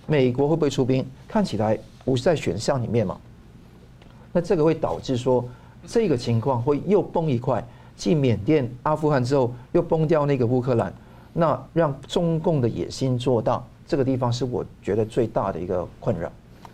[0.06, 1.06] 美国会不会出兵？
[1.28, 3.16] 看起来不是在选项里面嘛。
[4.32, 5.44] 那这个会导致说，
[5.86, 7.64] 这个情况会又崩一块，
[7.96, 10.92] 继缅甸、阿富汗之后又崩掉那个乌克兰，
[11.32, 16.30] 那让中共的野心做大，这个地方是我觉得最大的一个困扰。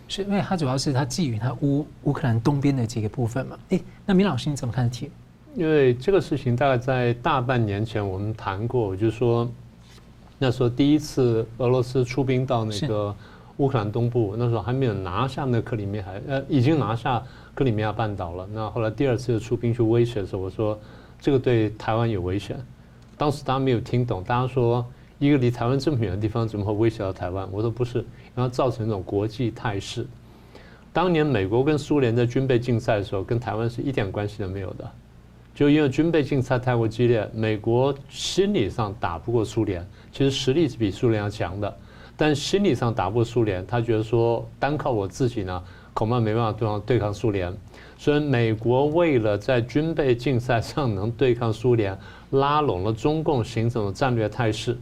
[0.07, 3.57] 是因为它主要是它觊觎它乌乌克兰东边的几个部分嘛？
[3.69, 5.09] 诶，那明老师你怎么看题？
[5.55, 9.49] 因为这个事情大概在大半年前我们谈过，就是说
[10.37, 13.15] 那时候第一次俄罗斯出兵到那个
[13.57, 17.23] 乌克兰东部，那时候还没有拿下那克里米亚，呃，已经拿下。
[17.55, 20.77] 克里米亚半岛了，那后来第二次出兵去威胁的时候，我说
[21.21, 22.57] 这个对台湾有危险。
[23.15, 24.85] 当时大家没有听懂，大家说
[25.19, 27.47] 一个离台湾这么远的地方怎么会威胁到台湾？
[27.49, 28.03] 我说不是，
[28.35, 30.05] 然后造成一种国际态势。
[30.93, 34.91] 当年美国跟苏联在军备竞赛的时候，跟台湾是一点关系都没有的，
[35.53, 41.77] 就因为军备竞赛太过激烈，美国心理上打不过苏联，其实实力是比苏联要强的，
[42.15, 45.63] 但心理上打不过苏联，他觉得说单靠我自己呢。
[45.93, 47.55] 恐怕没办法对抗对抗苏联，
[47.97, 51.97] 所以美国为了在军备竞赛上能对抗苏联，
[52.31, 54.77] 拉拢了中共，形成了战略态势。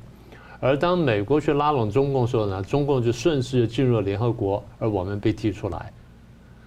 [0.66, 5.92] 而当美国去拉拢中共的时候呢，中共就顺势就进入了联合国，而我们被踢出来。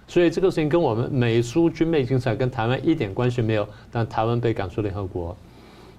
[0.07, 5.35] 所以这个事情跟我们美苏军备竞赛跟台湾一点关系没有，但台湾被赶出联合国。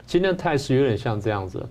[0.07, 1.67] 今天的态势有点像这样子，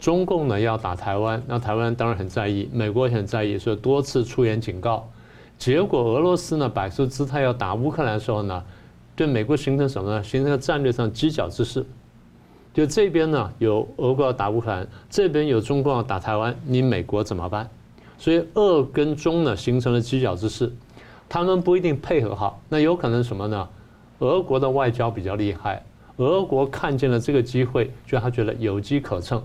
[0.00, 5.08] 中共呢要打台湾，那台湾当然很在意，美国也很在意，所以多次出言警告。
[5.56, 8.64] 结果俄罗斯呢摆出姿态要打乌克兰的时候呢，
[9.14, 10.20] 对美国形成什么呢？
[10.24, 11.86] 形成了战略上犄角之势，
[12.72, 17.68] 就这边呢有俄国要打乌克兰，这边有中共要打台湾，你美国怎么办？
[18.16, 20.72] 所以俄跟中呢形成了犄角之势，
[21.28, 23.68] 他们不一定配合好，那有可能什么呢？
[24.20, 25.82] 俄国的外交比较厉害，
[26.18, 29.42] 俄国看见了这个机会，就他觉得有机可乘。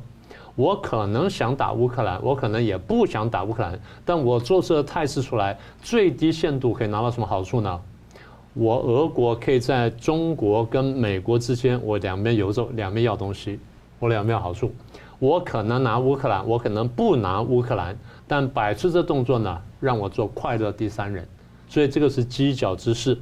[0.56, 7.82] 我可能想打乌克兰，我可能也不想打乌克兰，但我做这个态势出来，最低限度可以拿到什么好处呢？
[8.56, 13.60] 我俄国可以在中国跟美国之间，我两边游走，两边要东西，
[14.00, 14.74] 我两边要好处。
[15.20, 17.98] 我可能拿乌克兰，我可能不拿乌克兰。
[18.28, 21.28] 但摆出这动作呢，让我做快乐第三人，
[21.68, 23.18] 所以这个是犄角之势。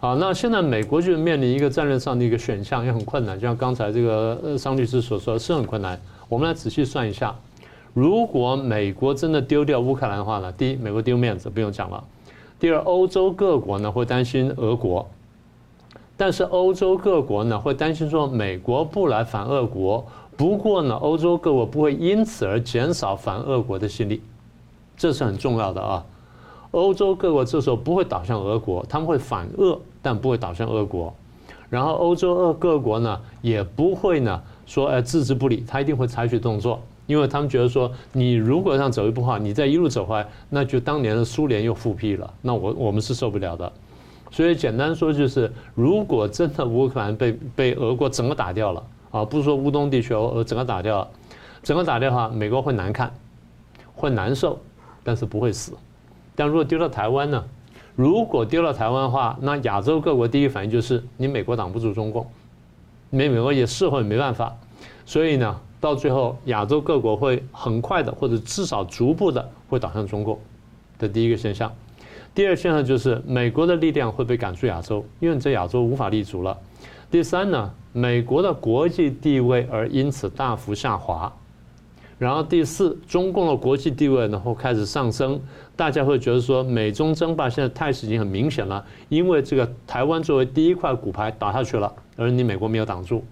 [0.00, 3.38] 好，那现在美国就面临一个战略上的一个选项，也很困难。
[3.38, 5.98] 就像刚才这个呃桑律师所说，是很困难。
[6.28, 7.34] 我们来仔细算一下，
[7.94, 12.02] 如果美国真的丢掉乌克兰的话呢，第一，美国丢面子不用讲了；
[12.62, 15.04] 第二，欧洲各国呢会担心俄国，
[16.16, 20.06] 但是欧洲各国呢会担心说美国不来反俄国。
[20.36, 24.22] 不过呢，欧洲各国不会因此而减少反俄国的心力，
[24.96, 26.06] 这是很重要的啊。
[26.70, 31.12] 欧洲各国这时候不会倒向俄国，他们会反俄，但不会倒向俄国。
[31.68, 36.78] 然后欧洲俄各国呢，也不会呢说哎置之不理，他一定会采取动作，
[37.12, 43.70] 因为他们觉得说，你如果让走一步话，你再一路走回来，那就当年的苏联又复辟了，那我我们是受不了的。
[44.30, 48.82] 所以简单说就是，如果真的乌克兰被被俄国整个打掉了。
[49.10, 51.08] 啊，不是说乌东地区呃整个打掉了，
[51.62, 53.12] 整个打掉的话，美国会难看，
[53.94, 54.58] 会难受，
[55.04, 55.74] 但是不会死。
[56.34, 57.44] 但如果丢到台湾呢？
[57.94, 62.26] 如果丢到台湾的话，那亚洲各国第一反应就是你美国挡不住中共，
[63.10, 64.56] 美美国也是会没办法。
[65.04, 70.38] 所以呢，到最后亚洲各国会很快的，或者至少逐步的会倒向中共
[70.96, 71.72] 的第一个现象。
[72.32, 76.56] 第二现象就是美国的力量会被赶出亚洲，因为你在亚洲无法立足了。
[77.10, 81.30] 第三呢，美国的国际地位而因此大幅下滑，
[82.16, 85.40] 然后第四，中共的国际地位然后开始上升，
[85.74, 93.24] 大家会觉得说美中争霸现在态势已经很明显了，因为这个台湾作为第一块骨牌倒下去了，而你美国没有挡住。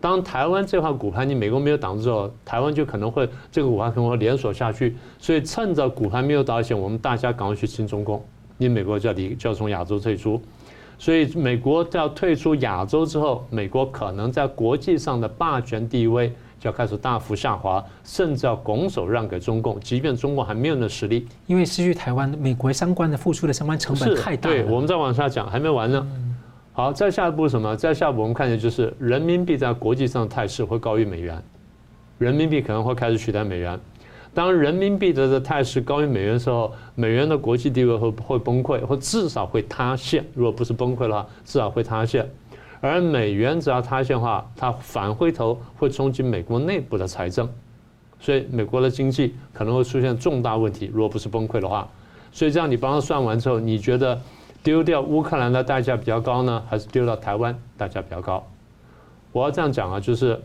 [0.00, 8.24] 当台湾这块骨牌你美国没有挡住之后，台湾就可能会这个骨牌可能会连锁下去，所以趁着骨牌没有倒下，我们大家赶快去亲中共，
[8.56, 10.40] 你美国就要离就要从亚洲退出。
[10.98, 21.26] 所以，美国要退出亚洲之后，美国可能在国际上的霸权地位就要开始大幅下滑，甚至要拱手让给中共，即便中共还没有那实力。
[21.46, 24.56] 因为失去台湾，美国相关的付出的相关成本太大了。
[24.56, 26.06] 对，我们再往下讲，还没完呢。
[26.80, 27.76] 好，再下一步是什么？
[27.76, 31.42] 再下一步我们看见就是人民币在国际上的态势会高于美元，
[32.16, 33.78] 人民币可能会开始取代美元。
[34.32, 40.24] 当人民币的这态势高于美元的时候，美元的国际地位会会崩溃，或至少会塌陷。
[40.32, 42.26] 如果不是崩溃的话，至少会塌陷。
[42.80, 47.46] 而美元只要塌陷的话，它返回头会冲击美国内部的财政，
[48.18, 50.90] 所以美国的经济可能会出现重大问题。
[50.90, 51.86] 如果不是崩溃的话，
[52.32, 54.18] 所以这样你帮他算完之后，你觉得
[54.62, 58.46] 丢掉乌克兰的代价比较高呢，还是丢到台湾代价比较高？
[59.32, 60.40] 我要这样讲啊，就是。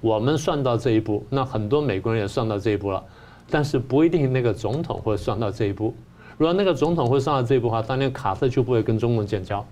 [0.00, 3.02] 我们算到这一步，那很多美国人也算到这一步了，
[3.50, 5.92] 但是不一定那个总统会算到这一步。
[6.38, 9.64] 如果那个总统会算到这一步的话，当年卡特就不会跟中共建交。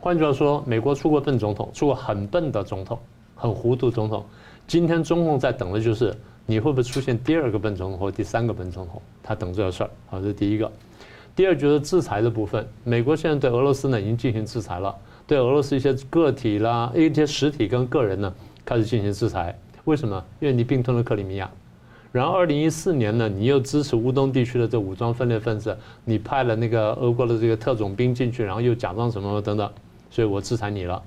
[0.00, 2.98] 换句话说，美国出过笨总统，出过很笨的总统，
[3.36, 4.24] 很糊涂总统。
[4.66, 6.12] 今天中共在等的就是
[6.44, 9.90] 你会不会出现第二个笨总统或第三个笨总统，他等这个事儿。
[10.08, 10.70] 好，这是第一个。
[11.34, 14.94] 第二就是制裁的部分，美国现在对俄罗斯呢已经进行制裁了，
[15.26, 18.32] 对俄罗斯一些个体啦、一些实体跟个人呢。
[18.62, 20.22] 开始进行制裁，为什么？
[20.38, 21.50] 因为你并吞了克里米亚，
[22.12, 29.68] 然后二零一四年呢，你又支持乌东地区的这武装分裂分子，你派了那个俄国的这个特种兵进去，然后又假装什么等等，
[30.08, 31.02] 所以我制裁你了。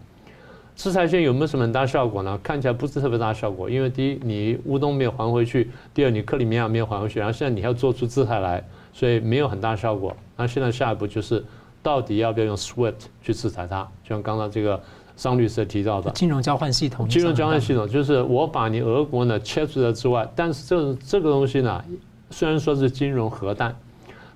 [0.75, 2.37] 制裁线有没有什么很大效果呢？
[2.43, 8.61] 看起来不是特别大效果，因为第一，你乌东没有还回去；第二，你克里米亚没有还回去，然后现在你还要做出制裁来，
[8.93, 10.15] 所以没有很大效果。
[10.37, 11.43] 那现在下一步就是，
[11.81, 13.83] 到底要不要用 SWIFT 去制裁它？
[14.03, 14.81] 就像刚刚这个。
[15.15, 21.85] 桑律师提到的金融交换系统，金融交换系统就是我把你俄国呢切除了之外，但是这这个东西呢，
[22.31, 23.75] 虽然说是金融核弹，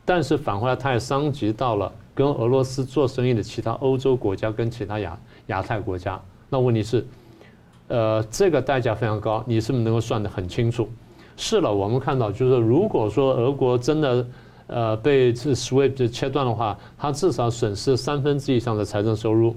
[0.05, 6.21] 但是反过来它也伤及到了跟俄罗斯做生意的其他欧洲国家跟其他亚亚太国家。
[6.47, 7.03] 那问题是，
[7.87, 10.87] 呃，这个代价非常高，你是不是能够算得很清楚？
[11.35, 14.23] 是了，我们看到就是如果说俄国真的
[14.67, 19.55] 呃被这 SWIFT 切断的话，它至少损失三分之一以上的财政收入。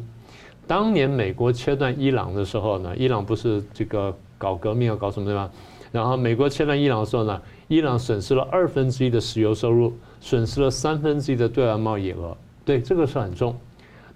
[0.66, 5.50] 当年美国切断伊朗的时候呢，伊朗不是这个搞革命要搞什么对吧？
[5.90, 12.36] 然后美国切断伊朗的时候呢，伊朗损失了二分之一的石油收入，损失了三分之一的对外贸易额。
[12.64, 13.56] 对，这个是很重。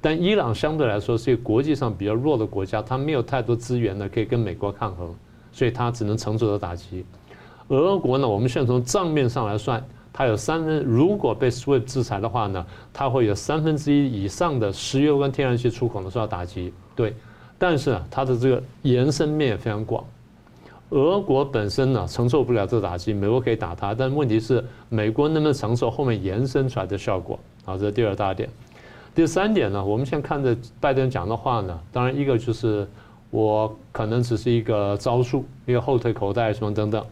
[0.01, 5.13] 但伊朗相对来说是一个国际上比较弱的国家，它没有太多资源呢，可以跟美国抗衡，
[5.51, 7.05] 所以它只能承受着打击。
[7.69, 9.83] 俄国呢，我们现在从账面上来算，
[10.17, 16.73] 它有三分，如果被 SWIFT 制裁的话呢，它会有三分之一以上的石油跟天然气出口呢受到打击。
[16.95, 17.13] 对，
[17.59, 20.05] 但是呢，它的这个延伸面也非常广。
[20.91, 27.37] 俄国本身呢承受不了这打击，美国可以打它，但问题是美国能不能承受后面延伸出来的效果？
[27.65, 28.49] 好，这是第二大点。
[29.17, 32.87] 第三点呢，我们现在看着拜登讲的话呢，当然一个就是
[33.31, 37.05] 我可能只是一个招数，一个后退口袋什么等等。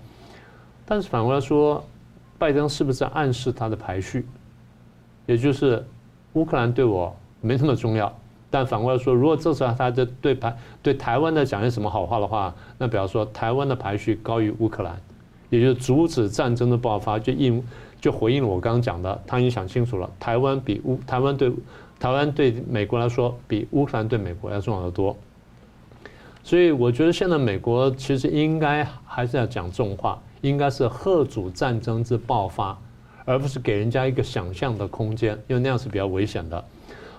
[0.84, 1.82] 但是反过来说，
[2.42, 4.26] 拜登是不是在暗示他的排序？
[5.26, 5.84] 也就是
[6.32, 8.12] 乌克兰对我没那么重要，
[8.50, 15.00] 但反过来说，如果这次他在对排对台湾的讲些什么好话的话，那比方说台湾的排序高于乌克兰，
[15.50, 17.62] 也就是阻止战争的爆发，就应
[18.00, 21.52] 就回应了我刚刚讲的，他已经想清楚了，台湾比乌台湾对。
[22.00, 25.16] 台湾对美国来说比乌克兰对美国要重要的多，
[26.42, 32.78] 所以我觉得现在美国其实应该还是要讲重话，应该是贺主战争之爆发，
[33.24, 36.62] 而不是给人家一个想象的空间，因为那样是比较危险的。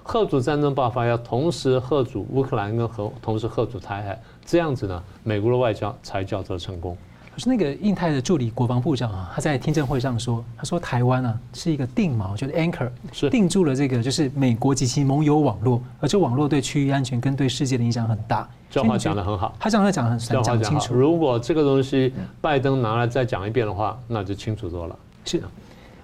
[0.04, 6.98] 贺主战争爆发要同时贺主乌克兰跟和同时贺主台海，这样子呢，美国的外交才叫做成功。
[7.34, 18.48] 可是那个印太的助理国防部长啊，他在听证会上说，他说台湾啊是一个定锚，就是 anchor，是定住了这个就是美国及其盟友网络，而这网络对区域安全跟对世界的影响很大。
[18.70, 20.94] 这话讲得很好，他这样讲很讲清楚。
[20.94, 24.96] 如果这个东西拜登拿来再讲一遍的话，那就清楚多了。
[25.26, 25.48] 是的。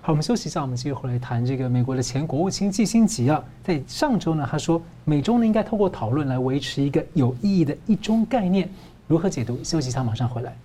[0.02, 8.68] 好，我们休息一下，我们继续回来谈这个美国的前国务卿季辛吉啊，在上周呢，他说美中呢应该透过讨论来维持一个有意义的一中概念，
[9.08, 9.60] 如何解读？
[9.64, 10.56] 休息一下，马上回来。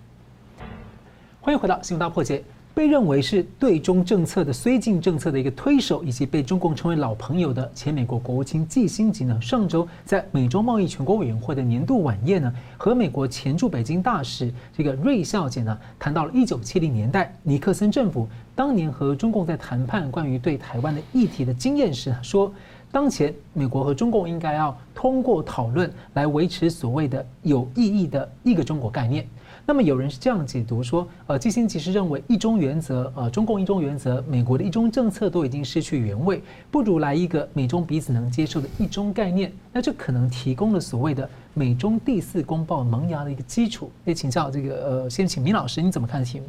[1.45, 2.39] 欢迎回到《新闻大破解》。
[2.73, 22.51] 被认为是对中政策的绥靖政策的一个推手，以及被中共称为老朋友的前美国国务卿季辛吉呢，上周在美洲贸易全国委员会的年度晚宴呢，和美国前驻北京大使这个瑞孝姐呢，谈到了一九七零年代尼克森政府当年和中共在谈判关于对台湾的议题的经验时，说
[22.91, 29.27] 当前美国和中共应该要通过讨论来维持所谓的有意义的一个中国概念。
[29.67, 43.91] 那么有人是这样解读说，呃，基辛吉是认为一中原则，呃，中共一中原则，美国的一中政策都已经失去原味，不如来一个美中彼此能接受的一中概念，那这可能提供了所谓的美中第四公报萌芽的一个基础。
[44.05, 46.47] 也请教这个，呃，先请明老师，你怎么看题目？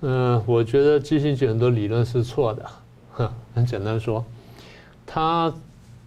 [0.00, 2.66] 嗯，我觉得基辛很多理论是错的，
[3.12, 4.24] 哼， 很简单说，
[5.06, 5.54] 他。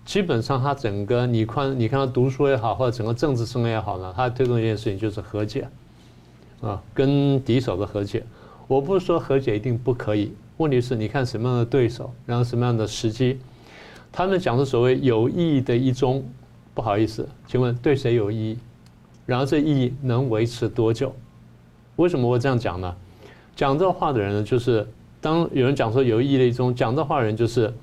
[0.06, 5.68] 基本上，他整个你看，你看他读书也好，或者整个政治生涯也好呢，他推动一件事情就是和解，
[6.62, 8.24] 啊，跟敌手的和解。
[8.68, 13.40] 我不是说和解一定不可以，问题是你看什么样的对手，然后什么样的时机。
[14.12, 16.24] 他们讲的所谓有意义的一中，
[16.74, 18.58] 不好意思，请问对谁有意义？
[19.26, 21.14] 然后这意义能维持多久？
[21.96, 22.96] 为什么我这样讲呢？
[23.56, 24.88] 讲这话的人呢，就是
[25.22, 27.74] 当有人讲说有意义的一中，讲这话的人就是。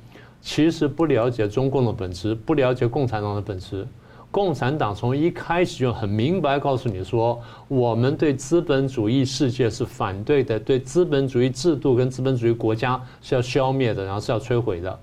[0.47, 3.89] 其实不了解中共的本质，不了解共产党的本质。
[4.35, 14.99] 共产党从一开始就很明白告诉你说，我们对资本主义世界是反对的，对资本主义制度跟资本主义国家是要消灭的，然后是要摧毁的。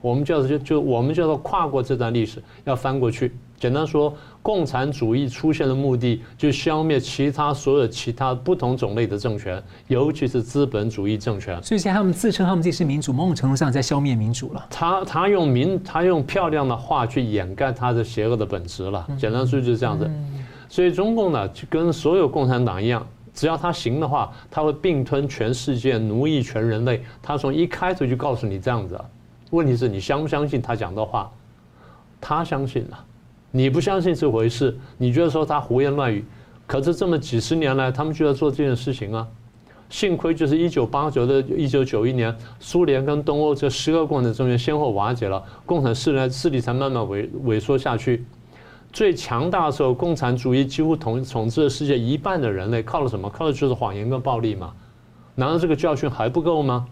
[0.00, 3.34] 我们叫做就就我们叫做跨过这段历史，要翻过去。
[3.58, 4.14] 简单说，
[4.46, 11.60] 共产主义出现的目的，就消灭其他所有其他不同种类的政权，尤其是资本主义政权。
[11.60, 14.64] 所以现在他们自称他们自己是民主，某种程度上在消灭民主了。
[14.70, 19.04] 他他用民他用漂亮的话去掩盖他的邪恶的本质了。
[19.18, 20.08] 简单说就是这样子。
[20.68, 27.02] 所以中共呢，就跟所有共产党一样，只要他行的话，他会并吞全世界，奴役全人类。
[27.20, 28.96] 他从一开始就告诉你这样子。
[29.50, 31.28] 问题是你相不相信他讲的话？
[32.20, 33.04] 他相信了。
[33.56, 36.22] 你不相信这回事，你觉得说他胡言乱语，
[36.66, 39.26] 可是这么几十年来，他们就要做这件事情啊。
[39.88, 48.26] 幸亏就是一九八九的一九九一年，苏联跟东欧这十个共产政权先后瓦解了，共产势力势力才慢慢萎萎缩下去。
[48.92, 53.30] 最强大的时候，共产主义几乎统统治了世界一半的人类，靠了什么？
[53.30, 54.70] 靠的就是谎言跟暴力嘛。
[55.34, 56.84] 难道这个教训还不够吗？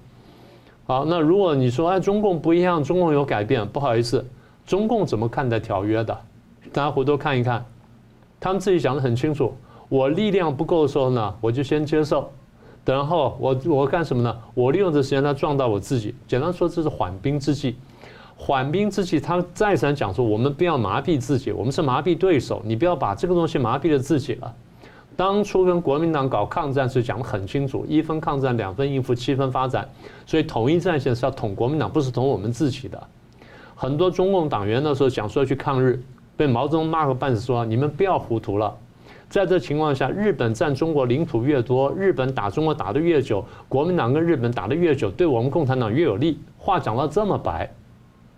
[0.87, 4.25] 好，那如果你说哎，中共不一样，中共有改变，不好意思，
[4.65, 6.19] 中共怎么看待条约的？
[6.75, 7.65] 大家回头看一看，
[8.41, 9.55] 他们自己讲得很清楚。
[9.89, 12.29] 我力量不够的时候呢，我就先接受，
[12.85, 14.37] 然后我我干什么呢？
[14.55, 16.13] 我利用这时间来壮大我自己。
[16.27, 17.77] 简单说，这是缓兵之计。
[18.37, 22.61] 缓兵之计，他再三讲说，我们不要麻痹自己，我们是麻痹对手。
[22.65, 24.53] 你不要把这个东西麻痹了自己了。
[25.17, 29.89] 当初跟国民党搞抗战时讲得很清楚，一分抗战，两分应付，七分发展。
[30.27, 33.01] 所以统一战线是要统国民党，不是统我们自己的。
[33.77, 36.03] 很多中共党员那时候讲说要去抗日，
[36.37, 38.77] 被毛泽东骂个半死，说你们不要糊涂了。
[39.29, 46.39] 在这情况下，日本占中国领土越多，日本打中国打得越久，国民党跟日本打得越久，对我们共产党越有利。
[46.57, 47.69] 话讲到这么白，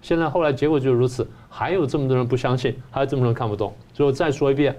[0.01, 3.75] 现在后来结果就是如此，还有这么多人不相信，还有这么多人看不懂。
[3.93, 4.75] 最后再说一遍，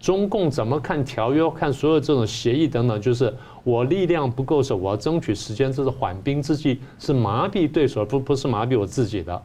[0.00, 3.32] 中共怎么看条约、看所有这种协议等等，就是
[3.62, 9.40] 我力量不够时，我要争取时间，这是缓兵之计，是麻痹对手，不不是麻痹我自己的。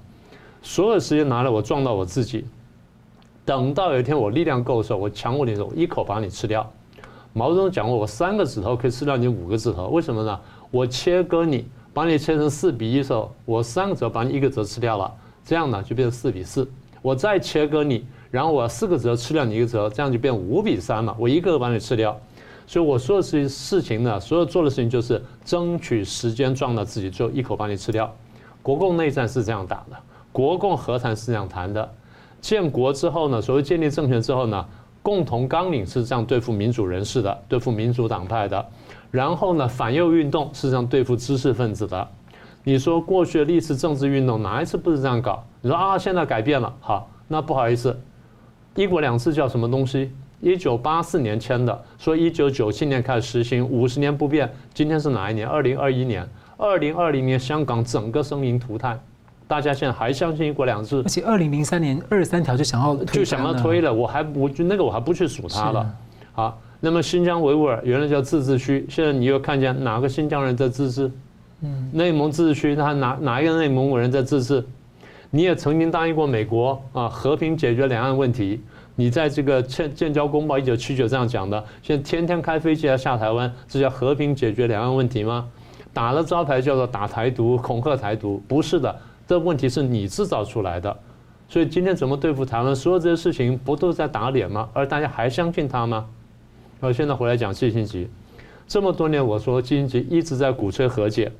[0.64, 2.44] 所有时间拿来，我撞到我自己。
[3.48, 6.70] 等到有一天我力量够的时候，我强过你的时候，一口把你吃掉。
[7.32, 10.38] 毛泽东讲过，我三个指头可以吃掉你五个指头，为什么呢？
[10.70, 15.10] 我切割你，把你切成四比一的时候，我三个指头把你一个指头吃掉了，
[15.46, 16.70] 这样呢就变成四比四。
[17.02, 21.16] 我再切割你，然后我四个指头吃掉你一个指头，这样就变五比三了。
[21.18, 22.20] 我一个个把你吃掉。
[22.66, 28.14] 所以我说的事情事情呢，所有做的事情就是争取时间撞到自己，最后一口把你吃掉。
[28.62, 29.96] 国共内战是这样打的，
[30.34, 31.90] 国共和谈是这样谈的。
[32.40, 34.66] 建国之后呢，所谓建立政权之后呢，
[35.02, 38.66] 共同纲领是这样对付民主人士的，对付民主党派的。
[39.12, 42.08] 然后呢，反右运动是这样对付知识分子的。
[42.64, 45.44] 你说过去的历次政治运动哪一次不是这样搞？
[45.62, 47.98] 你说啊，现在改变了，好，那不好意思，
[48.76, 50.12] 一国两制叫什么东西？
[50.40, 54.52] 一九八四年签的，说一九九七年开始实行，五十年不变。
[54.74, 55.48] 今天是哪一年？
[55.48, 56.28] 二零二一年。
[56.58, 59.00] 二零二零年香港整个生灵涂炭。
[59.48, 61.02] 大家现在还相信一国两制？
[61.06, 65.96] 而且二零零三年二十三条就想要就想要推了，我还我就那个我还不去数它了。
[66.34, 71.10] 好，那么新疆维吾尔原来叫自治区，现在你又看见哪个新疆人在自治？
[71.62, 74.64] 嗯，内蒙自治区，他哪哪一个内蒙古人在自治？
[75.30, 78.62] 你也曾经答应过美国啊，和平解决两岸问题。
[78.96, 85.48] 你在这个建建交公报一九七九这样讲的，现在天天开飞机来下台湾，这叫和平解决两岸问题吗？
[85.94, 88.96] 打了招牌叫做打台独、恐吓台独，不是的。
[89.28, 90.98] 这问题是你制造出来的，
[91.50, 92.74] 所以今天怎么对付台湾？
[92.74, 94.70] 所有这些事情不都在打脸吗？
[94.74, 96.08] 而大家还相信他吗？
[96.80, 98.08] 我现在回来讲基辛吉，
[98.68, 101.32] 这么多年我说基辛吉一直在鼓吹和解，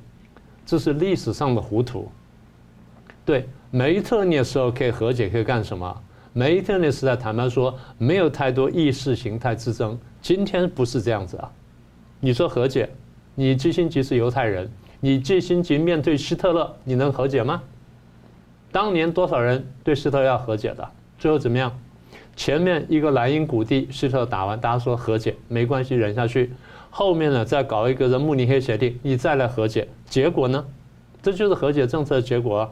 [0.66, 2.10] 这是历史上的糊涂。
[3.24, 6.02] 对，梅特尼的时候可以和解，可以干什么？
[6.34, 11.50] 梅特尼时代坦白说没有太多意识形态之争，今天不是这样子啊。
[12.20, 12.90] 你说和解，
[13.34, 14.70] 你基辛吉是犹太人，
[15.00, 17.62] 你基辛吉面对希特勒，你能和解吗？
[18.78, 20.88] 当年多少人对希特勒要和解的？
[21.18, 21.76] 最后怎么样？
[22.36, 26.52] 前面一个莱茵谷地，希特勒打完，大家说和解没关系，忍下去。
[26.88, 30.64] 后面呢，再搞一个人慕尼黑协定，你再来和解，结果呢？
[31.20, 32.70] 这就是和解政策的结果。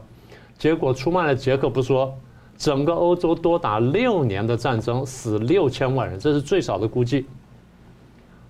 [0.57, 2.17] 结果出卖了捷克不说，
[2.57, 7.25] 整个欧洲多打六年的战争，死六千万人，这是最少的估计。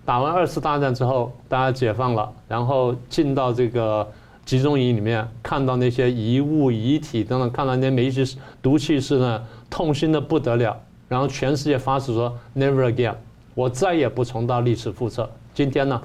[0.05, 4.07] 打完二次大战之后，大家解放了，然后进到这个。
[4.47, 10.81] 集中营里面看到那些遗物、遗体等等，看到那些煤气毒气室呢，痛心的不得了。
[11.09, 13.13] 然后全世界发誓说 “never again”，
[13.53, 15.29] 我再也不重蹈历史覆辙。
[15.53, 16.01] 今天呢，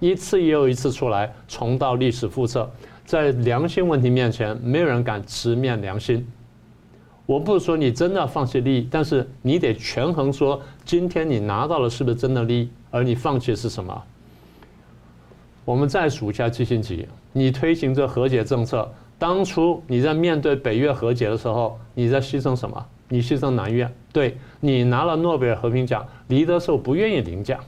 [0.00, 2.66] 一次又一次出来重蹈历史覆辙，
[3.04, 6.26] 在良心问题面前，没有人敢直面良心。
[7.26, 14.02] 我不是说你真的放弃利益，但是你得权衡说，今天你拿到了是不是真的利益，而你放弃是什么？
[15.68, 22.86] 我们再数一下基辛吉，你推行这和解政策，当初你在面对北越和解的时候，你在牺牲什么？
[23.06, 27.60] 你牺牲南越，对，你拿了诺贝尔和平奖，黎德寿不愿意领奖，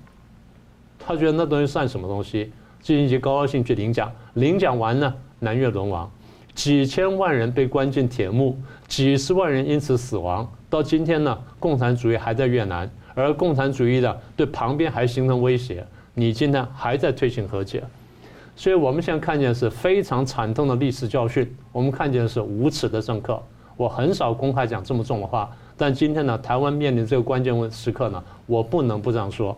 [0.98, 2.51] 他觉得那东西算什么东西？
[2.80, 6.11] 基辛吉高高兴去领奖，领奖完呢，南越沦亡，
[6.55, 8.57] 几千万人被关进铁幕，
[8.88, 10.51] 几十万人因此死亡。
[10.70, 15.86] 到今天呢，共产主义还在越南，而共产主义的对旁边还形成威胁。
[16.21, 17.83] 你今天还在推行和解，
[18.55, 23.43] 所以我们现在看见是非常惨痛的历史教训，我们看见的是无耻的政客。
[23.75, 29.57] 我很少公开讲这么重的话，但今天呢，台湾面临这个关键问时刻呢，我不能不这样说。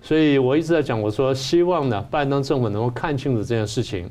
[0.00, 4.08] 所以我一直在讲，我说希望呢，拜登政府能够看清楚这件事情。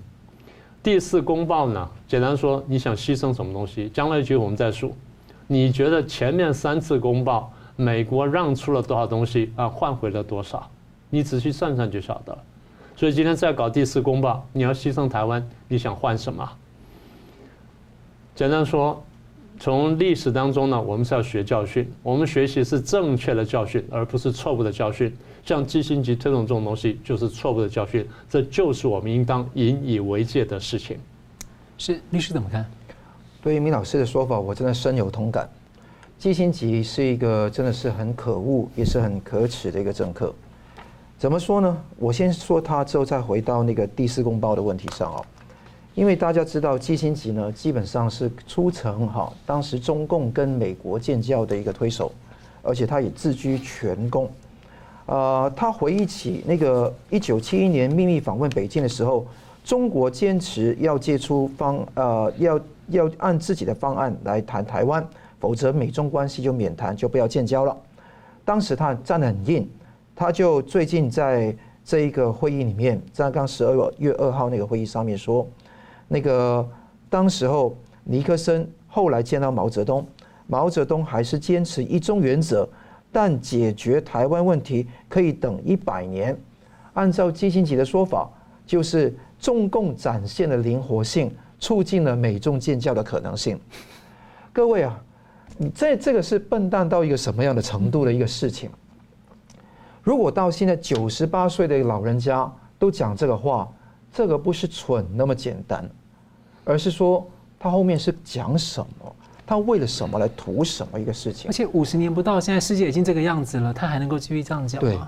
[0.84, 3.90] 第四公报呢，简单说，你想牺牲什么东西？
[3.90, 4.96] 将来局我们再数。
[5.48, 9.68] 你觉得前面三次公报，美国让出了多少东西啊？
[9.68, 10.70] 换回了多少？
[11.12, 12.44] 你仔细算算就晓得了，
[12.96, 16.50] 所以今天再搞第四公报，你要牺牲台湾，你想换什么？
[18.34, 19.04] 简单说，
[19.60, 25.16] 从历史当中呢，我们是要学教训，我们学习是正确的教训，而不是错误的教训。
[25.44, 30.98] 像基辛吉推动这种东西，就是错误的教训，这就是我们应当引以为戒的事情。
[31.78, 32.66] 是律师怎么看？
[33.44, 35.50] 对于明老师的说法，我真的深有同感。
[36.18, 40.34] 基辛吉是一个真的是很可恶，也是很可耻的一个政客。
[41.22, 41.78] 怎么说呢？
[42.00, 45.24] 我先说他，之后再回到那个第四公报的问题上哦。
[45.94, 52.12] 因为大家知道基辛吉呢，基本上是促成哈当时中共跟美国建交的一个推手，
[52.64, 54.28] 而且他也自居全功。
[55.06, 59.28] 呃，他回忆起那个一九七一年秘密访问北京的时候，
[59.64, 65.08] 中国坚持要借出方呃要要按自己的方案来谈台湾，
[65.40, 67.78] 否则美中关系就免谈，就不要建交了。
[68.44, 69.70] 当时他站得很硬，
[70.22, 71.52] 他就最近在
[71.84, 75.48] 这一个会议里面，在刚十二月二号那个会议上面说。
[76.08, 76.64] 那个
[77.10, 80.06] 当时候尼克森后来见到毛泽东，
[80.46, 82.70] 毛泽东还是坚持一中原则，
[83.12, 86.38] 但解决台湾问题可以等一百年。
[86.94, 88.30] 按照基辛格的说法，
[88.64, 93.60] 就是中共展现了灵活性，促进了美中建交的可能性。
[94.54, 95.04] 各位啊，
[95.58, 98.70] 你这这个是笨蛋到一个什么样的程度的一个事情？
[100.04, 103.72] 如果到现在九十八岁的老人家都讲这个话，
[104.12, 105.88] 这个不是蠢那么简单。
[106.64, 107.28] 而是说
[107.60, 109.16] 他后面是讲什么？
[109.46, 111.50] 他为了什么来图什么一个事情？
[111.50, 114.90] 而且五十年不到，现在世界已经这个样子了，他还能够继续这样讲吗？
[114.90, 115.00] 对，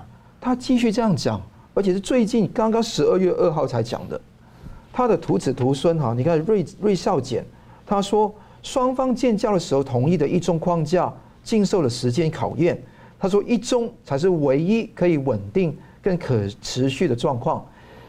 [0.42, 1.42] 他继续这样讲，
[1.74, 4.20] 而且是最近刚刚十二月二号才讲的。
[4.92, 7.46] 他的徒子徒孙哈，你看瑞瑞孝简，
[7.86, 11.12] 他说双方建交的时候同意的一中框架，
[11.44, 12.80] 经受了时间考验。
[13.24, 17.66] 他说一中才是唯一可以稳定跟可持续的状况。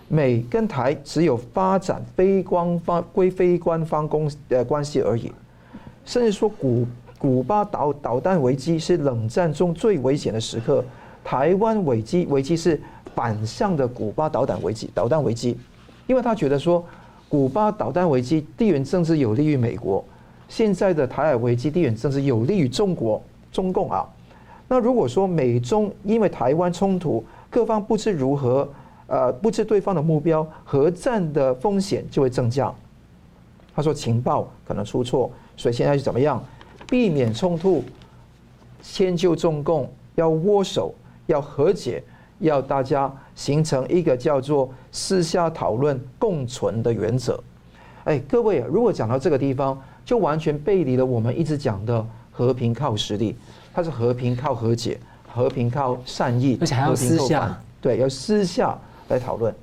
[0.08, 5.30] 美跟台只有发展非官方归非官方公呃关系而已，
[6.04, 6.84] 甚至说古
[7.16, 10.84] 古巴导导弹危机是冷战中最危险的时刻，
[11.22, 12.82] 台湾危机危机是
[13.14, 15.56] 反向的古巴导弹危机导弹危机，
[16.08, 16.84] 因为他觉得说
[17.28, 20.04] 古巴导弹危机地缘政治有利于美国，
[20.48, 24.04] 现在的台海危机地缘政治有利于中国中共啊，
[24.68, 28.68] 那如果说美中因为台湾冲突各方不知如何。
[29.06, 32.72] 呃，不知对方的目标，核战的风险就会增加。
[33.76, 36.42] 他说情报可能出错，所以现在是怎么样？
[36.88, 37.84] 避免冲突，
[38.82, 40.94] 迁就中共，要握手，
[41.26, 42.02] 要和解，
[42.38, 47.38] 要大家形成一个叫做私下讨论共存的原则。
[48.04, 53.36] 哎，各位，如果讲到这个地方，就完全背离了我们一直讲的和平靠实力，
[53.74, 54.98] 它是和平靠和解，
[55.28, 58.78] 和平靠善意，而且还要私下，对，要私下。
[59.08, 59.54] 来讨论，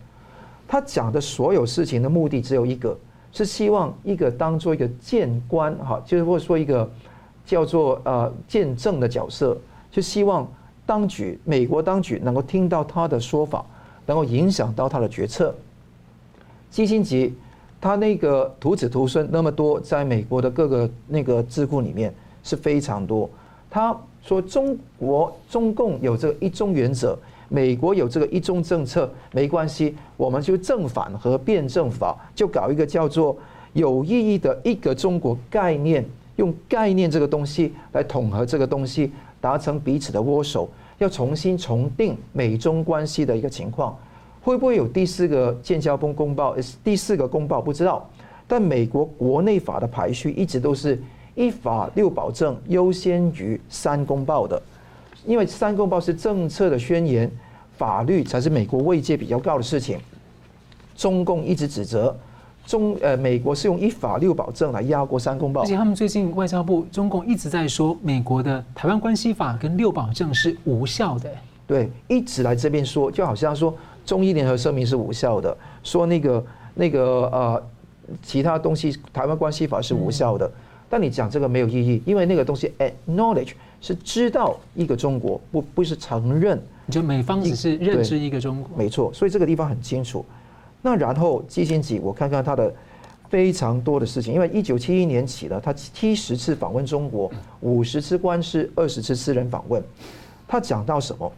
[0.67, 2.95] 他讲的所有事情的目的只有一个，
[3.33, 6.87] 是希望一个当做一个见官哈，就是或者说一个
[7.43, 9.57] 叫做呃见证的角色，
[9.89, 10.47] 就希望
[10.85, 13.65] 当局美国当局能够听到他的说法，
[14.05, 15.55] 能够影响到他的决策。
[16.69, 17.35] 基辛吉
[17.81, 23.27] 他那个徒子徒孙那么多，在美国的各个那个智库里面是非常多。
[23.71, 27.17] 他说中国中共有这个一中原则。
[27.53, 33.37] 美国有这个一中政策没关系，我们就正反和辩证法，就搞一个叫做
[33.73, 36.05] 有意义的一个中国概念，
[36.37, 39.11] 用概念这个东西来统合这个东西，
[39.41, 43.97] 达成彼此的握手，要重新重定美中关系的一个情况，
[44.41, 46.55] 会不会有第四个建交公公报？
[46.81, 48.09] 第四个公报不知道，
[48.47, 50.97] 但美国国内法的排序一直都是
[51.35, 54.61] 一法六保证优先于三公报的。
[55.25, 57.29] 因为三公报是政策的宣言，
[57.77, 59.99] 法律才是美国位阶比较高的事情。
[60.95, 62.15] 中共一直指责
[62.65, 71.29] 中呃美国是用一法六保证来压过三公报，而且他们最近外交部中共一直在说美国的台湾关系法跟六保证是无效的。
[71.67, 73.73] 对，一直来这边说，就好像说
[74.05, 77.63] 中伊联合声明是无效的，说那个那个呃
[78.21, 80.49] 其他东西台湾关系法是无效的。
[80.91, 83.53] 但你讲这个没有意义，因为那个东西 acknowledge。
[83.83, 86.61] 是知道一个中国，不不是承认，
[86.91, 89.11] 就美方只是认知一个中国，没错。
[89.11, 90.23] 所以这个地方很清楚。
[90.83, 92.71] 那然后基辛格，我看看他的
[93.27, 97.31] 非常多的事情，因为一九七一年起呢，他七十次访问中国，
[97.61, 99.83] 五十次官司，二十次私人访问。
[100.47, 101.31] 他讲到什么？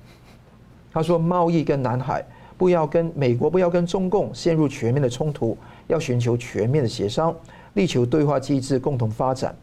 [0.91, 2.22] 他说贸易跟南海
[2.58, 7.34] 不要跟美国不要跟中共陷入全面的冲突，要寻求全面的协商，
[7.74, 9.56] 力求对话机制共同发展。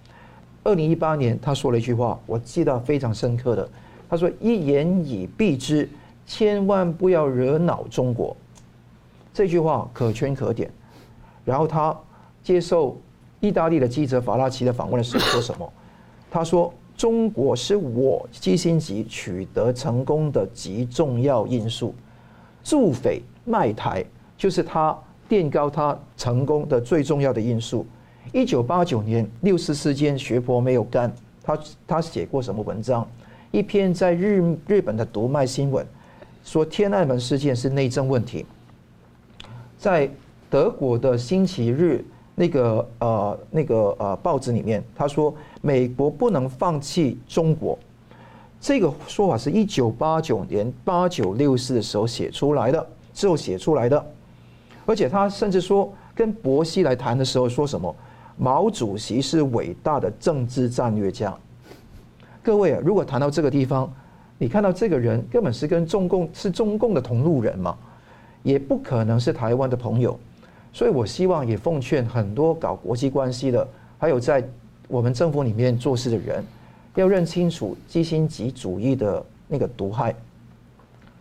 [0.63, 3.69] 二零一八年，他说了一句话，我记得非常深刻的。
[4.09, 5.89] 他说：“一言以蔽之，
[6.27, 8.37] 千万不要惹恼中国。”
[9.33, 10.71] 这句话可圈可点。
[11.45, 11.97] 然后他
[12.43, 13.01] 接受
[13.39, 15.73] 意大利的记者法拉奇的访问的时候说什么？
[16.31, 21.95] 他说：“中国是我基辛格取得成功的极重要因素，
[22.63, 24.05] 驻匪卖台
[24.37, 24.95] 就是他
[25.29, 27.87] 垫高他成功的最重要的因素。”
[28.33, 31.13] 一九八九年六四事件，学博没有干。
[31.43, 33.07] 他他写过什么文章？
[33.51, 35.85] 一篇在日日本的读卖新闻，
[36.45, 38.47] 说天安门事件是内政问题。
[39.77, 40.09] 在
[40.49, 42.05] 德国的星期日
[42.37, 47.77] 那个呃那个呃报纸里面，他说美国不能放弃中国，
[48.61, 54.07] 这个说法是一九八九年八九六四的时候写出来的，之后写出来的，
[54.87, 57.93] 而且他甚至说跟薄熙来谈的时候说什么，
[58.41, 61.37] 毛主席是伟大的政治战略家。
[62.43, 63.93] 各位啊，如果谈到这个地方，
[64.39, 67.77] 你看到这个人根本是跟中共是中共的同路人嘛，
[68.43, 70.19] 也不可能是台湾的朋友。
[70.73, 73.69] 所以我希望也奉劝很多搞国际关系的，
[73.99, 74.43] 还有在
[74.89, 76.43] 我们政府里面做事的人，
[76.95, 80.15] 要认清楚基辛格主义的那个毒害，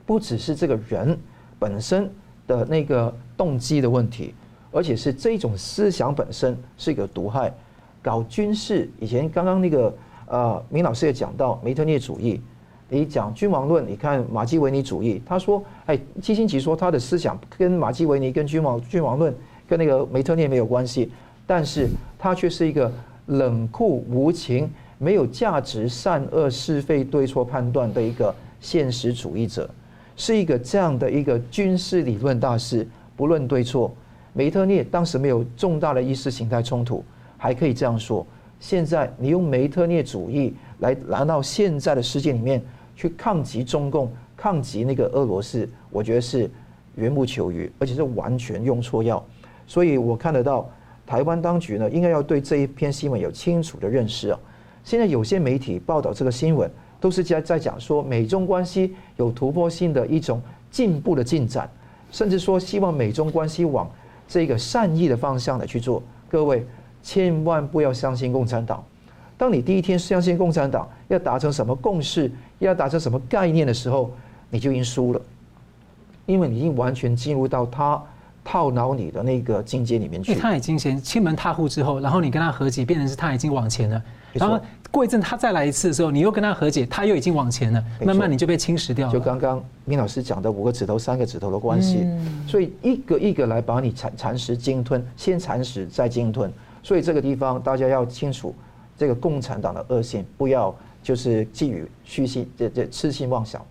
[0.05, 1.19] 不只是这个人
[1.59, 2.09] 本身
[2.47, 4.33] 的那个动机的问题，
[4.71, 7.53] 而且是这种思想本身是一个毒害。
[8.01, 9.93] 搞军事以前刚刚那个。
[10.31, 12.39] 呃，明老师也讲到梅特涅主义，
[12.87, 19.33] 你讲君王论，你看马基维尼主义，他说，哎，基辛奇说他的思想跟马基维尼、跟君王君王论、
[19.67, 21.11] 跟那个梅特涅没有关系，
[21.47, 21.89] 但是
[22.19, 22.93] 他却是一个
[23.25, 29.67] 冷酷无情、没有价值善恶是非对错判断的一个现实主义者，
[30.15, 33.91] 是一个这样的一个军事理论大师，不论对错。
[34.33, 37.03] 梅特涅当时没有重大的意识形态冲突，
[37.37, 38.25] 还可以这样说。
[38.59, 42.61] 现在你用梅特涅主义来拿到现在的世界里面
[42.95, 46.49] 去抗击中共、抗击那个俄罗斯，我觉得是
[46.95, 49.23] 缘木求鱼，而且是完全用错药。
[49.65, 50.69] 所以我看得到
[51.07, 54.39] 台湾当局呢，应该要对这一篇新闻有清楚的认识啊。
[54.83, 56.69] 现在有些媒体报道这个新闻，
[56.99, 61.69] 都是在在讲说美中关系有突破性的一种进步的进展，
[62.11, 63.89] 甚至说希望美中关系往
[64.29, 66.01] 这个善意的方向来去做。
[66.29, 66.65] 各位。
[67.01, 68.83] 千万不要相信共产党。
[69.37, 74.11] 当你第一天相信共产党要达成什么共识，要达成什么概念的时候，
[74.49, 75.21] 你就已经输了，
[76.25, 78.03] 因为你已经完全进入到他
[78.43, 80.35] 套牢你的那个境界里面去。
[80.35, 84.03] 他已经先欺门踏户之后，然后你跟他合集，变成是他已经往前了。
[84.33, 84.59] 然后
[84.91, 87.83] 过一阵他再来一次的时候，你又跟他和解，他又已经往前了。
[88.03, 89.13] 慢慢你就被侵蚀掉了。
[89.13, 92.07] 就刚刚明老师讲的五个指头、三个指头的关系，
[92.47, 96.51] 所以一个一个来把你蚕蚕食、鲸吞，先蚕食再鲸吞。
[96.81, 98.55] 所以这个地方大家要清楚，
[98.97, 100.73] 这个共产党的恶性，不要
[101.03, 103.61] 就是寄予虚心，这这痴心妄想。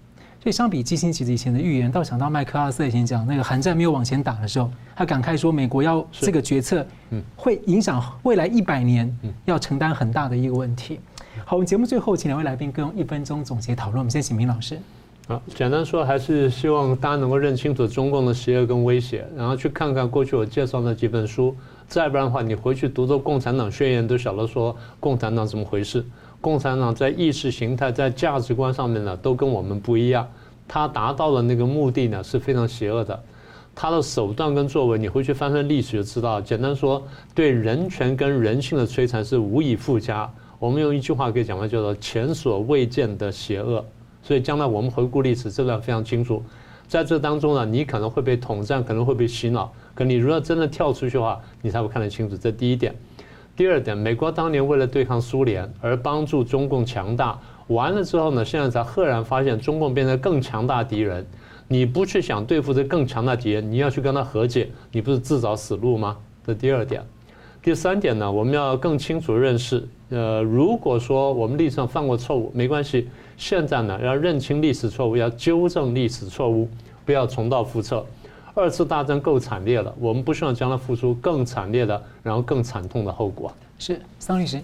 [0.41, 11.01] 所以相比基辛格以前的预言，到想到麦克阿瑟以前讲那个韩战没有往前打的时候，他感慨说美国要这个决策，嗯，会影响未来一百年，要承担很大的一个问题。
[11.45, 13.99] 好，我们节目最后请两位来宾各用一分钟总结讨论。
[13.99, 14.78] 我们先请明老师。
[15.26, 21.55] 好，简单说还是希望大家能够认清楚中共的邪恶跟威胁，然后去看看过去我介绍的几本书。
[21.89, 26.05] 再不然的话，你回去读读《共产党宣言》，都晓得说共产党怎么回事。
[26.41, 30.28] 共产党在意识形态、在价值观上面呢，都跟我们不一样。
[30.66, 33.18] 他达到的那个目的呢，是非常邪恶的。
[33.74, 36.41] 他的手段跟作为，你回去翻翻历史就知道。
[36.41, 37.03] 简单说，
[37.34, 40.30] 对人权跟人性的摧残是无以复加。
[40.59, 43.84] 我们用一句话可以讲完，叫做前所未见的邪恶。
[44.22, 46.43] 所以将来我们回顾历史，这个非常清楚。
[46.89, 49.72] 在这当中呢，你可能会被统战，可能会被洗脑。
[49.95, 52.36] 可你如果真的跳出去的话，你才会看得清楚。
[52.36, 52.95] 这第一点。
[53.59, 57.36] 第二点，美国当年为了对抗苏联而帮助中共强大，
[57.66, 61.26] 完了之后呢，现在才赫然发现中共变成更强大敌人。
[61.66, 66.16] 你不去想对付这更强大敌人，你要去跟他和解，你不是自找死路吗？
[66.46, 67.02] 这第二点。
[67.61, 69.84] 第三点呢，我们要更清楚认识。
[70.11, 73.09] 呃，如果说我们历史上犯过错误，没关系。
[73.36, 76.68] 现在呢，要认清历史错误，要纠正历史错误，
[77.04, 78.06] 不要重蹈覆辙。
[78.59, 83.52] 二次大战够惨烈了，我们不希望将来付出更惨烈的，然后更惨痛的后果。
[83.78, 84.61] 是桑律师，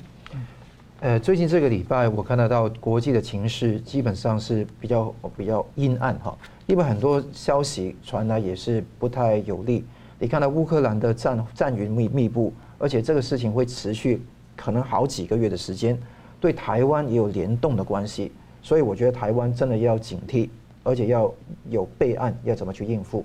[0.99, 6.37] 呃，最近这个礼拜我看得到国际的情势基本上是比较比较阴暗哈，
[6.67, 9.85] 因为很多消息传来也是不太有利。
[10.19, 14.21] 你看到乌克兰的战战云密密布，而且这个事情会持续
[14.57, 15.97] 可能好几个月的时间，
[16.41, 20.49] 对台湾也有联动的关系，所以我觉得台湾真的要警惕，
[20.83, 21.33] 而且要
[21.71, 23.25] 有备案，要怎么去应付。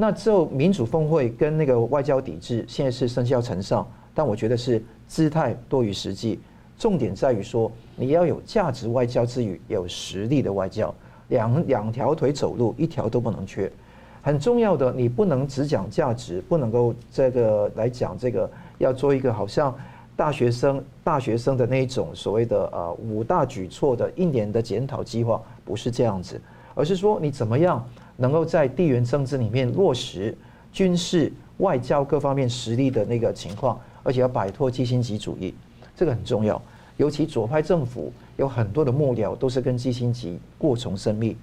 [0.00, 6.40] 那之后，民主峰会跟那个外交抵制，现在是甚嚣尘上，但我觉得是姿态多于实际。
[6.78, 10.94] 重点在于说，你要有价值外交之余，有实力的外交，
[11.28, 13.70] 两两条腿走路，一条都不能缺。
[14.22, 19.76] 很重要的，你不能只讲价值，不能够这个来讲这个，要做一个好像
[20.16, 26.40] 大学生大学生的那一种所谓的呃五大举措的一年的检讨计划，不是这样子，
[26.74, 27.86] 而是说你怎么样。
[28.20, 30.36] 能够在地缘政治里面落实
[30.70, 35.54] 军事、外交各方面实力的那个情况，而且要摆脱基辛格主义，
[35.96, 36.60] 这个很重要。
[36.98, 41.34] 尤其左派政府有很多的幕僚都是跟基辛格过从甚密。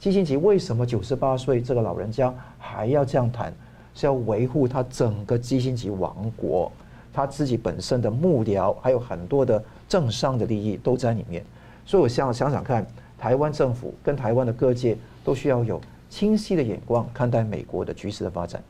[0.00, 3.54] 基辛格为什么九十八岁这个老人家还要这样谈？
[3.94, 6.70] 是要维护他整个基辛格王国，
[7.12, 11.44] 他自己本身的幕僚，还有很多的政商的利益都在里面。
[11.86, 12.84] 所以我想想想看，
[13.16, 15.80] 台湾政府跟台湾的各界都需要有
[16.14, 18.62] 清晰的眼光看待美国的局势的发展。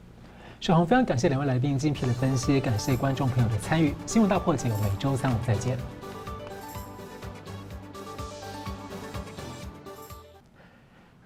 [0.63, 3.93] 小红，非常感谢两位来宾精辟的分析，感谢观众朋友的参与。
[4.07, 5.77] 新闻大破解，我们每周三五再见。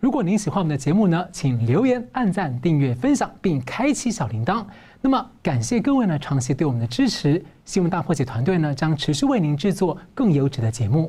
[0.01, 4.65] 如果您喜欢我们的节目呢，请留言、按赞、订阅、分享，并开启小铃铛。
[5.01, 7.41] 那么，感谢各位呢长期对我们的支持。
[7.65, 11.07] 新闻大破解团队呢将持续为您制作更优质的节目。